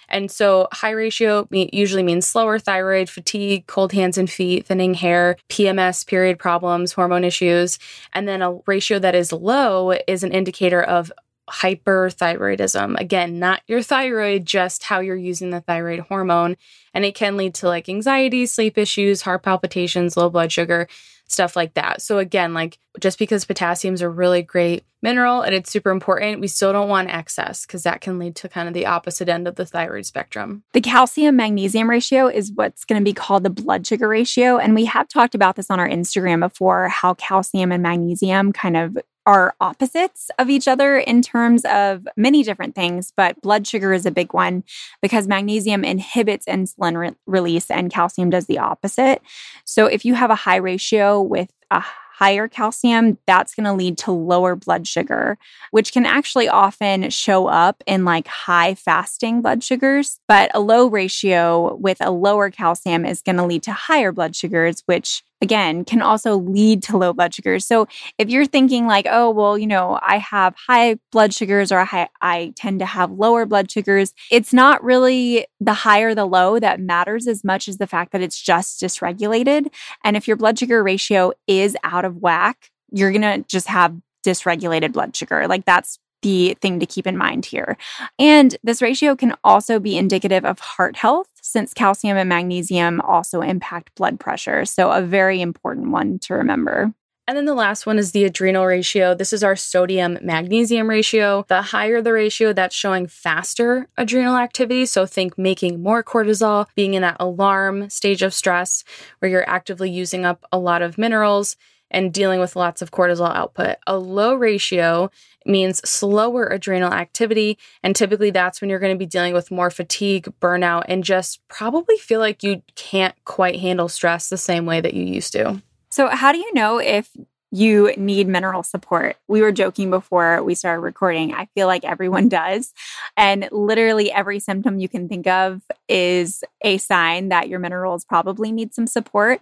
And 0.09 0.29
so, 0.29 0.67
high 0.71 0.91
ratio 0.91 1.47
usually 1.51 2.03
means 2.03 2.27
slower 2.27 2.59
thyroid, 2.59 3.09
fatigue, 3.09 3.67
cold 3.67 3.93
hands 3.93 4.17
and 4.17 4.29
feet, 4.29 4.65
thinning 4.65 4.93
hair, 4.93 5.37
PMS, 5.49 6.05
period 6.05 6.39
problems, 6.39 6.93
hormone 6.93 7.23
issues. 7.23 7.79
And 8.13 8.27
then 8.27 8.41
a 8.41 8.59
ratio 8.65 8.99
that 8.99 9.15
is 9.15 9.31
low 9.31 9.97
is 10.07 10.23
an 10.23 10.31
indicator 10.31 10.81
of 10.81 11.11
hyperthyroidism. 11.49 12.99
Again, 12.99 13.39
not 13.39 13.61
your 13.67 13.81
thyroid, 13.81 14.45
just 14.45 14.83
how 14.83 14.99
you're 14.99 15.15
using 15.15 15.51
the 15.51 15.61
thyroid 15.61 15.99
hormone. 15.99 16.57
And 16.93 17.05
it 17.05 17.15
can 17.15 17.37
lead 17.37 17.53
to 17.55 17.67
like 17.67 17.87
anxiety, 17.87 18.45
sleep 18.45 18.77
issues, 18.77 19.21
heart 19.21 19.43
palpitations, 19.43 20.17
low 20.17 20.29
blood 20.29 20.51
sugar, 20.51 20.87
stuff 21.27 21.55
like 21.55 21.73
that. 21.73 22.01
So, 22.01 22.17
again, 22.19 22.53
like 22.53 22.79
just 22.99 23.19
because 23.19 23.45
potassium 23.45 23.93
is 23.93 24.01
a 24.01 24.09
really 24.09 24.41
great 24.41 24.83
mineral 25.01 25.41
and 25.41 25.53
it's 25.53 25.71
super 25.71 25.91
important, 25.91 26.41
we 26.41 26.47
still 26.47 26.71
don't 26.71 26.89
want 26.89 27.09
excess 27.09 27.65
because 27.65 27.83
that 27.83 28.01
can 28.01 28.17
lead 28.17 28.35
to 28.37 28.49
kind 28.49 28.67
of 28.67 28.73
the 28.73 28.85
opposite 28.85 29.29
end 29.29 29.47
of 29.47 29.55
the 29.55 29.65
thyroid 29.65 30.05
spectrum. 30.05 30.63
The 30.73 30.81
calcium 30.81 31.35
magnesium 31.35 31.89
ratio 31.89 32.27
is 32.27 32.51
what's 32.53 32.85
going 32.85 32.99
to 32.99 33.05
be 33.05 33.13
called 33.13 33.43
the 33.43 33.49
blood 33.49 33.85
sugar 33.85 34.07
ratio. 34.07 34.57
And 34.57 34.75
we 34.75 34.85
have 34.85 35.07
talked 35.07 35.35
about 35.35 35.55
this 35.55 35.69
on 35.69 35.79
our 35.79 35.89
Instagram 35.89 36.39
before 36.39 36.89
how 36.89 37.13
calcium 37.15 37.71
and 37.71 37.83
magnesium 37.83 38.51
kind 38.51 38.77
of 38.77 38.97
are 39.25 39.55
opposites 39.59 40.29
of 40.37 40.49
each 40.49 40.67
other 40.67 40.97
in 40.97 41.21
terms 41.21 41.65
of 41.65 42.07
many 42.15 42.43
different 42.43 42.75
things, 42.75 43.11
but 43.15 43.41
blood 43.41 43.65
sugar 43.65 43.93
is 43.93 44.05
a 44.05 44.11
big 44.11 44.33
one 44.33 44.63
because 45.01 45.27
magnesium 45.27 45.83
inhibits 45.83 46.45
insulin 46.45 46.97
re- 46.97 47.15
release 47.25 47.71
and 47.71 47.91
calcium 47.91 48.29
does 48.29 48.45
the 48.45 48.59
opposite. 48.59 49.21
So 49.63 49.85
if 49.87 50.05
you 50.05 50.13
have 50.13 50.29
a 50.29 50.35
high 50.35 50.57
ratio 50.57 51.21
with 51.21 51.51
a 51.71 51.83
higher 52.17 52.47
calcium, 52.47 53.17
that's 53.27 53.53
going 53.53 53.65
to 53.65 53.73
lead 53.73 53.97
to 53.97 54.11
lower 54.11 54.55
blood 54.55 54.87
sugar, 54.87 55.37
which 55.71 55.91
can 55.91 56.05
actually 56.05 56.47
often 56.47 57.09
show 57.09 57.47
up 57.47 57.83
in 57.85 58.05
like 58.05 58.25
high 58.27 58.73
fasting 58.73 59.41
blood 59.41 59.61
sugars. 59.61 60.21
But 60.25 60.49
a 60.53 60.61
low 60.61 60.87
ratio 60.87 61.75
with 61.75 61.97
a 61.99 62.11
lower 62.11 62.49
calcium 62.49 63.05
is 63.05 63.21
going 63.21 63.35
to 63.35 63.45
lead 63.45 63.63
to 63.63 63.73
higher 63.73 64.13
blood 64.13 64.33
sugars, 64.33 64.81
which 64.85 65.23
again 65.41 65.85
can 65.85 66.01
also 66.01 66.37
lead 66.37 66.81
to 66.83 66.97
low 66.97 67.13
blood 67.13 67.33
sugars. 67.33 67.65
So 67.65 67.87
if 68.17 68.29
you're 68.29 68.45
thinking 68.45 68.87
like, 68.87 69.05
oh, 69.09 69.29
well, 69.29 69.57
you 69.57 69.67
know, 69.67 69.99
I 70.01 70.17
have 70.17 70.55
high 70.55 70.97
blood 71.11 71.33
sugars 71.33 71.71
or 71.71 71.79
I, 71.79 72.07
I 72.21 72.53
tend 72.55 72.79
to 72.79 72.85
have 72.85 73.11
lower 73.11 73.45
blood 73.45 73.69
sugars, 73.69 74.13
it's 74.31 74.53
not 74.53 74.83
really 74.83 75.45
the 75.59 75.73
high 75.73 76.01
or 76.01 76.15
the 76.15 76.25
low 76.25 76.59
that 76.59 76.79
matters 76.79 77.27
as 77.27 77.43
much 77.43 77.67
as 77.67 77.77
the 77.77 77.87
fact 77.87 78.11
that 78.11 78.21
it's 78.21 78.41
just 78.41 78.81
dysregulated. 78.81 79.67
And 80.03 80.17
if 80.17 80.27
your 80.27 80.37
blood 80.37 80.57
sugar 80.57 80.83
ratio 80.83 81.33
is 81.47 81.75
out 81.83 82.05
of 82.05 82.17
whack, 82.17 82.71
you're 82.91 83.11
going 83.11 83.21
to 83.21 83.45
just 83.47 83.67
have 83.67 83.95
dysregulated 84.25 84.93
blood 84.93 85.15
sugar. 85.15 85.47
Like 85.47 85.65
that's 85.65 85.99
the 86.21 86.57
thing 86.61 86.79
to 86.79 86.85
keep 86.85 87.07
in 87.07 87.17
mind 87.17 87.45
here. 87.45 87.77
And 88.17 88.57
this 88.63 88.81
ratio 88.81 89.15
can 89.15 89.35
also 89.43 89.79
be 89.79 89.97
indicative 89.97 90.45
of 90.45 90.59
heart 90.59 90.95
health 90.95 91.29
since 91.41 91.73
calcium 91.73 92.17
and 92.17 92.29
magnesium 92.29 93.01
also 93.01 93.41
impact 93.41 93.93
blood 93.95 94.19
pressure. 94.19 94.65
So, 94.65 94.91
a 94.91 95.01
very 95.01 95.41
important 95.41 95.91
one 95.91 96.19
to 96.19 96.33
remember. 96.33 96.93
And 97.27 97.35
then 97.35 97.45
the 97.45 97.55
last 97.55 97.87
one 97.87 97.97
is 97.97 98.11
the 98.11 98.23
adrenal 98.23 98.67
ratio. 98.67 99.15
This 99.15 99.33
is 99.33 99.43
our 99.43 99.55
sodium 99.55 100.19
magnesium 100.21 100.87
ratio. 100.87 101.43
The 101.47 101.63
higher 101.63 101.99
the 101.99 102.13
ratio, 102.13 102.53
that's 102.53 102.75
showing 102.75 103.07
faster 103.07 103.87
adrenal 103.97 104.37
activity. 104.37 104.85
So 104.85 105.07
think 105.07 105.35
making 105.35 105.81
more 105.81 106.03
cortisol, 106.03 106.67
being 106.75 106.93
in 106.93 107.01
that 107.01 107.17
alarm 107.19 107.89
stage 107.89 108.21
of 108.21 108.33
stress 108.33 108.83
where 109.19 109.31
you're 109.31 109.49
actively 109.49 109.89
using 109.89 110.23
up 110.23 110.45
a 110.51 110.59
lot 110.59 110.83
of 110.83 110.99
minerals 110.99 111.55
and 111.91 112.13
dealing 112.13 112.39
with 112.39 112.55
lots 112.55 112.81
of 112.81 112.91
cortisol 112.91 113.33
output. 113.33 113.77
A 113.87 113.97
low 113.97 114.35
ratio 114.35 115.09
means 115.45 115.87
slower 115.87 116.47
adrenal 116.47 116.91
activity. 116.91 117.57
And 117.83 117.95
typically 117.95 118.31
that's 118.31 118.61
when 118.61 118.69
you're 118.69 118.79
going 118.79 118.95
to 118.95 118.99
be 118.99 119.05
dealing 119.05 119.33
with 119.33 119.51
more 119.51 119.69
fatigue, 119.69 120.27
burnout, 120.41 120.85
and 120.87 121.03
just 121.03 121.39
probably 121.47 121.97
feel 121.97 122.19
like 122.19 122.43
you 122.43 122.61
can't 122.75 123.15
quite 123.25 123.59
handle 123.59 123.87
stress 123.87 124.29
the 124.29 124.37
same 124.37 124.65
way 124.65 124.81
that 124.81 124.93
you 124.93 125.03
used 125.03 125.33
to. 125.33 125.61
So, 125.89 126.09
how 126.09 126.31
do 126.31 126.39
you 126.39 126.53
know 126.53 126.79
if 126.79 127.09
you 127.55 127.93
need 127.95 128.27
mineral 128.27 128.63
support. 128.63 129.15
We 129.29 129.41
were 129.41 129.53
joking 129.53 129.89
before 129.89 130.43
we 130.43 130.55
started 130.55 130.81
recording. 130.81 131.33
I 131.33 131.47
feel 131.55 131.67
like 131.67 131.85
everyone 131.85 132.27
does. 132.29 132.73
And 133.15 133.47
literally 133.49 134.11
every 134.11 134.41
symptom 134.41 134.77
you 134.77 134.89
can 134.89 135.07
think 135.07 135.25
of 135.25 135.61
is 135.87 136.43
a 136.61 136.77
sign 136.79 137.29
that 137.29 137.47
your 137.47 137.59
minerals 137.59 138.03
probably 138.03 138.51
need 138.51 138.73
some 138.73 138.87
support. 138.87 139.39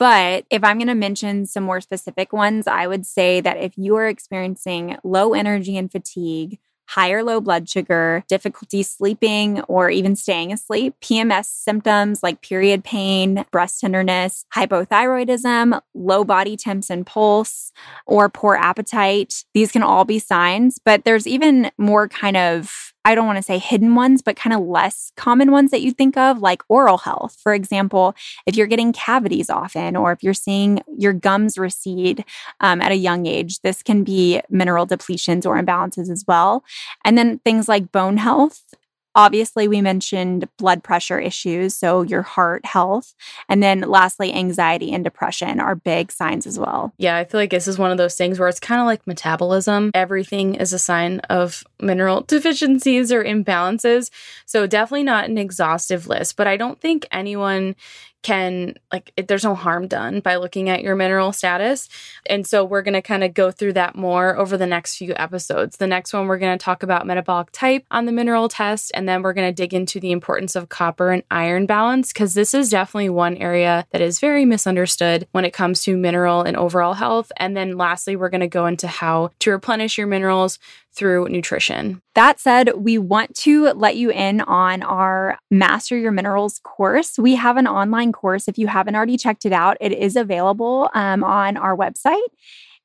But 0.00 0.46
if 0.48 0.64
I'm 0.64 0.78
going 0.78 0.88
to 0.88 0.94
mention 0.94 1.44
some 1.44 1.62
more 1.62 1.82
specific 1.82 2.32
ones, 2.32 2.66
I 2.66 2.86
would 2.86 3.04
say 3.04 3.42
that 3.42 3.58
if 3.58 3.76
you 3.76 3.96
are 3.96 4.08
experiencing 4.08 4.96
low 5.04 5.34
energy 5.34 5.76
and 5.76 5.92
fatigue, 5.92 6.58
high 6.88 7.12
or 7.12 7.22
low 7.22 7.38
blood 7.40 7.68
sugar, 7.68 8.24
difficulty 8.26 8.82
sleeping 8.82 9.60
or 9.62 9.90
even 9.90 10.16
staying 10.16 10.52
asleep, 10.52 10.94
PMS 11.02 11.44
symptoms 11.44 12.22
like 12.22 12.40
period 12.40 12.82
pain, 12.82 13.44
breast 13.52 13.80
tenderness, 13.80 14.44
hypothyroidism, 14.56 15.80
low 15.94 16.24
body 16.24 16.56
temps 16.56 16.88
and 16.88 17.06
pulse, 17.06 17.70
or 18.06 18.30
poor 18.30 18.56
appetite. 18.56 19.44
These 19.52 19.70
can 19.70 19.82
all 19.82 20.06
be 20.06 20.18
signs, 20.18 20.80
but 20.82 21.04
there's 21.04 21.26
even 21.26 21.70
more 21.76 22.08
kind 22.08 22.38
of 22.38 22.94
I 23.04 23.14
don't 23.14 23.26
want 23.26 23.38
to 23.38 23.42
say 23.42 23.58
hidden 23.58 23.94
ones, 23.94 24.20
but 24.22 24.36
kind 24.36 24.54
of 24.54 24.60
less 24.60 25.12
common 25.16 25.50
ones 25.50 25.70
that 25.70 25.80
you 25.80 25.90
think 25.92 26.16
of, 26.16 26.40
like 26.40 26.62
oral 26.68 26.98
health. 26.98 27.36
For 27.42 27.54
example, 27.54 28.14
if 28.46 28.56
you're 28.56 28.66
getting 28.66 28.92
cavities 28.92 29.48
often, 29.48 29.96
or 29.96 30.12
if 30.12 30.22
you're 30.22 30.34
seeing 30.34 30.82
your 30.98 31.12
gums 31.12 31.56
recede 31.56 32.24
um, 32.60 32.80
at 32.80 32.92
a 32.92 32.96
young 32.96 33.26
age, 33.26 33.60
this 33.60 33.82
can 33.82 34.04
be 34.04 34.40
mineral 34.50 34.86
depletions 34.86 35.46
or 35.46 35.60
imbalances 35.60 36.10
as 36.10 36.24
well. 36.28 36.62
And 37.04 37.16
then 37.16 37.38
things 37.38 37.68
like 37.68 37.90
bone 37.90 38.18
health 38.18 38.74
Obviously, 39.14 39.66
we 39.66 39.80
mentioned 39.80 40.48
blood 40.56 40.84
pressure 40.84 41.18
issues, 41.18 41.74
so 41.74 42.02
your 42.02 42.22
heart 42.22 42.64
health. 42.64 43.14
And 43.48 43.62
then 43.62 43.80
lastly, 43.80 44.32
anxiety 44.32 44.92
and 44.92 45.02
depression 45.02 45.58
are 45.58 45.74
big 45.74 46.12
signs 46.12 46.46
as 46.46 46.58
well. 46.58 46.92
Yeah, 46.96 47.16
I 47.16 47.24
feel 47.24 47.40
like 47.40 47.50
this 47.50 47.66
is 47.66 47.78
one 47.78 47.90
of 47.90 47.98
those 47.98 48.16
things 48.16 48.38
where 48.38 48.48
it's 48.48 48.60
kind 48.60 48.80
of 48.80 48.86
like 48.86 49.06
metabolism. 49.06 49.90
Everything 49.94 50.54
is 50.54 50.72
a 50.72 50.78
sign 50.78 51.20
of 51.30 51.64
mineral 51.80 52.20
deficiencies 52.28 53.10
or 53.10 53.24
imbalances. 53.24 54.10
So, 54.46 54.66
definitely 54.66 55.04
not 55.04 55.28
an 55.28 55.38
exhaustive 55.38 56.06
list, 56.06 56.36
but 56.36 56.46
I 56.46 56.56
don't 56.56 56.80
think 56.80 57.06
anyone 57.10 57.74
can 58.22 58.74
like 58.92 59.12
it, 59.16 59.28
there's 59.28 59.44
no 59.44 59.54
harm 59.54 59.86
done 59.86 60.20
by 60.20 60.36
looking 60.36 60.68
at 60.68 60.82
your 60.82 60.94
mineral 60.94 61.32
status. 61.32 61.88
And 62.26 62.46
so 62.46 62.64
we're 62.64 62.82
going 62.82 62.94
to 62.94 63.02
kind 63.02 63.24
of 63.24 63.34
go 63.34 63.50
through 63.50 63.74
that 63.74 63.96
more 63.96 64.36
over 64.36 64.56
the 64.56 64.66
next 64.66 64.96
few 64.96 65.14
episodes. 65.16 65.76
The 65.76 65.86
next 65.86 66.12
one 66.12 66.26
we're 66.26 66.38
going 66.38 66.56
to 66.56 66.62
talk 66.62 66.82
about 66.82 67.06
metabolic 67.06 67.50
type 67.52 67.84
on 67.90 68.06
the 68.06 68.12
mineral 68.12 68.48
test 68.48 68.90
and 68.94 69.08
then 69.08 69.22
we're 69.22 69.32
going 69.32 69.48
to 69.48 69.54
dig 69.54 69.72
into 69.72 70.00
the 70.00 70.12
importance 70.12 70.54
of 70.54 70.68
copper 70.68 71.10
and 71.10 71.22
iron 71.30 71.66
balance 71.66 72.12
because 72.12 72.34
this 72.34 72.52
is 72.52 72.70
definitely 72.70 73.10
one 73.10 73.36
area 73.36 73.86
that 73.92 74.00
is 74.00 74.20
very 74.20 74.44
misunderstood 74.44 75.26
when 75.32 75.44
it 75.44 75.52
comes 75.52 75.82
to 75.84 75.96
mineral 75.96 76.42
and 76.42 76.56
overall 76.56 76.94
health. 76.94 77.32
And 77.36 77.56
then 77.56 77.76
lastly 77.76 78.16
we're 78.16 78.30
going 78.30 78.40
to 78.40 78.48
go 78.48 78.66
into 78.66 78.88
how 78.88 79.30
to 79.40 79.50
replenish 79.50 79.96
your 79.96 80.06
minerals 80.06 80.58
through 80.94 81.28
nutrition. 81.28 82.02
That 82.14 82.40
said, 82.40 82.72
we 82.76 82.98
want 82.98 83.34
to 83.36 83.70
let 83.72 83.96
you 83.96 84.10
in 84.10 84.40
on 84.42 84.82
our 84.82 85.38
Master 85.50 85.96
Your 85.96 86.12
Minerals 86.12 86.60
course. 86.64 87.18
We 87.18 87.36
have 87.36 87.56
an 87.56 87.66
online 87.66 88.12
course. 88.12 88.48
If 88.48 88.58
you 88.58 88.66
haven't 88.66 88.96
already 88.96 89.16
checked 89.16 89.44
it 89.46 89.52
out, 89.52 89.76
it 89.80 89.92
is 89.92 90.16
available 90.16 90.90
um, 90.94 91.22
on 91.24 91.56
our 91.56 91.76
website. 91.76 92.18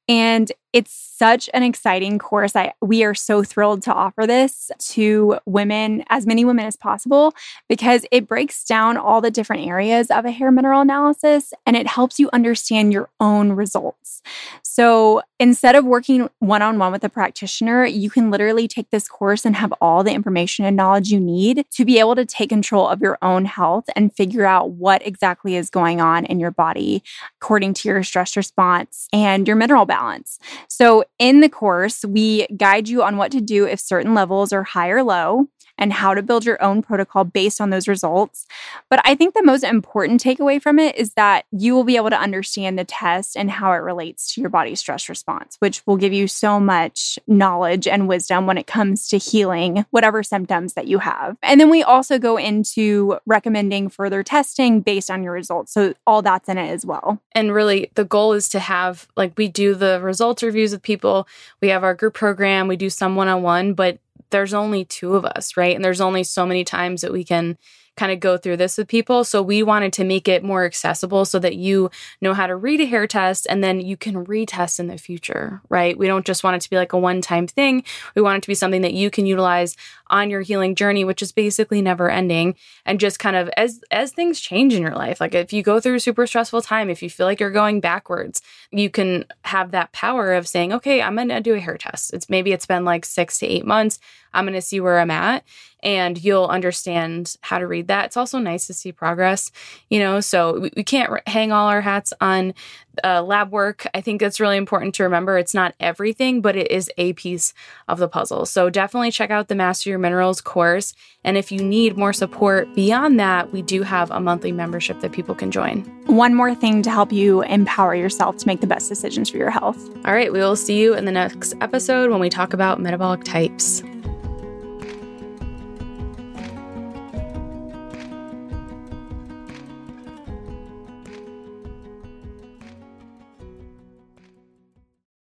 And 0.08 0.52
it's 0.76 0.92
such 0.92 1.50
an 1.54 1.64
exciting 1.64 2.20
course. 2.20 2.54
I 2.54 2.74
we 2.82 3.06
are 3.06 3.16
so 3.16 3.44
thrilled 3.44 3.82
to 3.84 3.94
offer 3.94 4.28
this 4.28 4.70
to 4.90 5.40
women, 5.46 6.04
as 6.10 6.28
many 6.28 6.44
women 6.44 6.66
as 6.66 6.76
possible, 6.76 7.34
because 7.70 8.06
it 8.12 8.28
breaks 8.28 8.66
down 8.66 8.98
all 8.98 9.22
the 9.22 9.32
different 9.32 9.66
areas 9.66 10.12
of 10.12 10.26
a 10.26 10.32
hair 10.32 10.52
mineral 10.52 10.82
analysis 10.82 11.54
and 11.66 11.78
it 11.78 11.88
helps 11.88 12.20
you 12.20 12.30
understand 12.34 12.92
your 12.92 13.10
own 13.22 13.54
results. 13.54 14.22
So 14.64 15.22
instead 15.40 15.76
of 15.76 15.86
working 15.86 16.30
one-on-one 16.40 16.92
with 16.92 17.06
a 17.06 17.10
practitioner, 17.10 17.86
you 17.86 18.10
can 18.10 18.30
literally 18.30 18.68
take 18.68 18.90
this 18.90 19.08
course 19.08 19.46
and 19.46 19.56
have 19.56 19.74
all 19.80 20.04
the 20.04 20.12
information 20.12 20.66
and 20.66 20.76
knowledge 20.76 21.10
you 21.10 21.20
need 21.22 21.66
to 21.72 21.86
be 21.86 21.98
able 21.98 22.16
to 22.16 22.26
take 22.26 22.50
control 22.50 22.86
of 22.90 23.00
your 23.00 23.18
own 23.22 23.46
health 23.46 23.86
and 23.96 24.14
figure 24.14 24.46
out 24.46 24.72
what 24.72 25.06
exactly 25.08 25.56
is 25.56 25.70
going 25.70 26.02
on 26.02 26.26
in 26.26 26.42
your 26.42 26.52
body 26.52 27.02
according 27.42 27.74
to 27.76 27.88
your 27.88 28.04
stress 28.04 28.36
response 28.36 29.08
and 29.14 29.48
your 29.48 29.56
mineral 29.56 29.86
balance. 29.86 30.40
So, 30.68 31.04
in 31.20 31.42
the 31.42 31.50
course, 31.50 32.04
we 32.06 32.48
guide 32.48 32.88
you 32.88 33.04
on 33.04 33.18
what 33.18 33.32
to 33.32 33.42
do 33.42 33.66
if 33.66 33.80
certain 33.80 34.14
levels 34.14 34.52
are 34.54 34.64
high 34.64 34.90
or 34.90 35.04
low 35.04 35.48
and 35.78 35.92
how 35.92 36.14
to 36.14 36.24
build 36.24 36.46
your 36.46 36.62
own 36.64 36.82
protocol 36.82 37.24
based 37.24 37.60
on 37.60 37.70
those 37.70 37.88
results. 37.88 38.46
But 38.90 39.02
I 39.04 39.16
think 39.16 39.34
the 39.34 39.44
most 39.44 39.64
important 39.64 40.24
takeaway 40.24 40.62
from 40.62 40.80
it 40.80 40.96
is 40.96 41.14
that 41.14 41.46
you 41.52 41.74
will 41.74 41.84
be 41.84 41.98
able 41.98 42.10
to 42.10 42.20
understand 42.20 42.80
the 42.80 42.86
test 42.86 43.36
and 43.36 43.52
how 43.52 43.72
it 43.74 43.78
relates 43.78 44.34
to 44.34 44.42
your 44.42 44.50
body's 44.50 44.80
stress 44.80 45.10
response, 45.10 45.58
which 45.60 45.86
will 45.86 45.98
give 45.98 46.14
you 46.14 46.28
so 46.28 46.60
much 46.60 47.20
knowledge 47.28 47.88
and 47.88 48.08
wisdom 48.08 48.46
when 48.46 48.58
it 48.58 48.68
comes 48.68 49.08
to 49.10 49.18
healing 49.18 49.86
whatever 49.92 50.24
symptoms 50.24 50.74
that 50.74 50.88
you 50.88 51.00
have. 51.00 51.38
And 51.44 51.60
then 51.60 51.70
we 51.70 51.84
also 51.84 52.20
go 52.20 52.38
into 52.38 53.20
recommending 53.26 53.90
further 53.90 54.24
testing 54.24 54.82
based 54.82 55.12
on 55.12 55.24
your 55.24 55.34
results. 55.34 55.74
So 55.74 55.94
all 56.08 56.22
that's 56.22 56.50
in 56.50 56.58
it 56.58 56.70
as 56.70 56.86
well. 56.86 57.22
And 57.34 57.54
really, 57.54 57.92
the 57.96 58.06
goal 58.06 58.34
is 58.34 58.48
to 58.50 58.60
have, 58.60 59.08
like, 59.18 59.34
we 59.38 59.48
do 59.48 59.76
the 59.76 60.00
results 60.02 60.44
reviews 60.56 60.72
with 60.72 60.82
people, 60.82 61.28
we 61.62 61.68
have 61.68 61.84
our 61.84 61.94
group 61.94 62.14
program, 62.14 62.68
we 62.68 62.78
do 62.78 62.90
some 62.90 63.16
one 63.16 63.28
on 63.28 63.44
one, 63.44 63.74
but 63.74 64.00
there's 64.30 64.54
only 64.54 64.86
two 64.86 65.16
of 65.16 65.26
us, 65.26 65.58
right? 65.58 65.76
And 65.76 65.84
there's 65.84 66.02
only 66.02 66.24
so 66.24 66.46
many 66.46 66.64
times 66.64 67.02
that 67.02 67.12
we 67.12 67.24
can 67.24 67.58
kind 67.96 68.12
of 68.12 68.20
go 68.20 68.38
through 68.38 68.58
this 68.58 68.78
with 68.78 68.88
people. 68.88 69.24
So 69.24 69.42
we 69.42 69.64
wanted 69.64 69.94
to 69.94 70.04
make 70.04 70.28
it 70.28 70.44
more 70.44 70.66
accessible 70.66 71.26
so 71.26 71.40
that 71.40 71.56
you 71.56 71.90
know 72.22 72.34
how 72.34 72.48
to 72.48 72.56
read 72.56 72.82
a 72.82 72.86
hair 72.86 73.08
test 73.08 73.48
and 73.50 73.64
then 73.64 73.82
you 73.82 73.98
can 73.98 74.26
retest 74.26 74.80
in 74.80 74.88
the 74.88 74.98
future, 74.98 75.62
right? 75.70 75.98
We 75.98 76.08
don't 76.08 76.26
just 76.26 76.44
want 76.44 76.56
it 76.56 76.62
to 76.62 76.70
be 76.70 76.76
like 76.76 76.94
a 76.94 76.98
one 76.98 77.22
time 77.22 77.48
thing. 77.48 77.84
We 78.16 78.22
want 78.22 78.38
it 78.38 78.42
to 78.44 78.48
be 78.48 78.56
something 78.56 78.82
that 78.82 78.94
you 78.94 79.10
can 79.10 79.26
utilize 79.26 79.76
on 80.08 80.30
your 80.30 80.42
healing 80.42 80.76
journey, 80.76 81.04
which 81.04 81.22
is 81.22 81.32
basically 81.32 81.82
never 81.82 82.10
ending. 82.10 82.56
And 82.86 83.00
just 83.00 83.20
kind 83.20 83.36
of 83.36 83.50
as 83.58 83.82
as 83.92 84.12
things 84.12 84.40
change 84.40 84.74
in 84.74 84.82
your 84.82 84.96
life, 84.96 85.20
like 85.20 85.34
if 85.34 85.54
you 85.54 85.64
go 85.64 85.80
through 85.80 85.96
a 85.96 86.00
super 86.00 86.28
stressful 86.28 86.62
time, 86.62 86.90
if 86.90 87.02
you 87.02 87.10
feel 87.10 87.26
like 87.26 87.40
you're 87.40 87.52
going 87.52 87.80
backwards, 87.80 88.42
you 88.72 88.90
can 88.90 89.26
have 89.44 89.72
that 89.72 89.92
power 89.92 90.34
of 90.34 90.48
saying, 90.48 90.74
okay, 90.74 91.02
I'm 91.02 91.16
gonna 91.16 91.42
do 91.42 91.56
a 91.56 91.60
hair 91.60 91.78
test. 91.78 92.14
It's 92.14 92.30
maybe 92.30 92.52
it's 92.52 92.66
been 92.66 92.86
like 92.86 93.06
six 93.06 93.40
to 93.40 93.48
eight 93.48 93.66
months. 93.66 94.00
I'm 94.36 94.46
going 94.46 94.54
to 94.54 94.62
see 94.62 94.80
where 94.80 95.00
I'm 95.00 95.12
at 95.12 95.44
and 95.86 96.22
you'll 96.22 96.48
understand 96.48 97.36
how 97.42 97.60
to 97.60 97.68
read 97.68 97.88
that. 97.88 98.06
It's 98.06 98.18
also 98.18 98.40
nice 98.40 98.66
to 98.68 98.74
see 98.74 98.92
progress, 98.92 99.52
you 99.90 100.00
know, 100.00 100.20
so 100.20 100.60
we, 100.60 100.72
we 100.76 100.84
can't 100.84 101.12
hang 101.30 101.52
all 101.52 101.68
our 101.68 101.82
hats 101.82 102.12
on 102.20 102.56
uh, 103.04 103.22
lab 103.22 103.52
work. 103.52 103.86
I 103.94 104.02
think 104.02 104.22
it's 104.22 104.40
really 104.40 104.58
important 104.58 104.96
to 104.96 105.04
remember 105.04 105.38
it's 105.38 105.54
not 105.54 105.76
everything, 105.80 106.42
but 106.42 106.56
it 106.56 106.72
is 106.72 106.90
a 106.98 107.14
piece 107.14 107.54
of 107.88 108.00
the 108.00 108.08
puzzle. 108.08 108.48
So 108.48 108.72
definitely 108.72 109.12
check 109.12 109.30
out 109.30 109.48
the 109.48 109.56
Master 109.56 109.92
Your 109.92 110.00
Minerals 110.00 110.42
course. 110.42 110.96
And 111.24 111.38
if 111.38 111.52
you 111.52 111.60
need 111.60 111.98
more 111.98 112.14
support 112.14 112.74
beyond 112.74 113.20
that, 113.20 113.54
we 113.54 113.62
do 113.62 113.84
have 113.84 114.10
a 114.10 114.20
monthly 114.20 114.52
membership 114.52 115.02
that 115.02 115.12
people 115.12 115.36
can 115.36 115.52
join. 115.52 115.82
One 116.08 116.34
more 116.34 116.56
thing 116.56 116.82
to 116.82 116.90
help 116.90 117.12
you 117.12 117.44
empower 117.44 117.94
yourself 117.94 118.38
to 118.38 118.48
make 118.48 118.62
the 118.62 118.68
best 118.68 118.90
decisions 118.90 119.30
for 119.30 119.38
your 119.38 119.52
health. 119.52 119.78
All 120.06 120.14
right, 120.14 120.34
we 120.34 120.40
will 120.40 120.56
see 120.56 120.80
you 120.80 120.96
in 120.96 121.06
the 121.06 121.12
next 121.12 121.54
episode 121.62 122.10
when 122.10 122.20
we 122.20 122.30
talk 122.30 122.54
about 122.54 122.80
metabolic 122.80 123.24
types. 123.24 123.84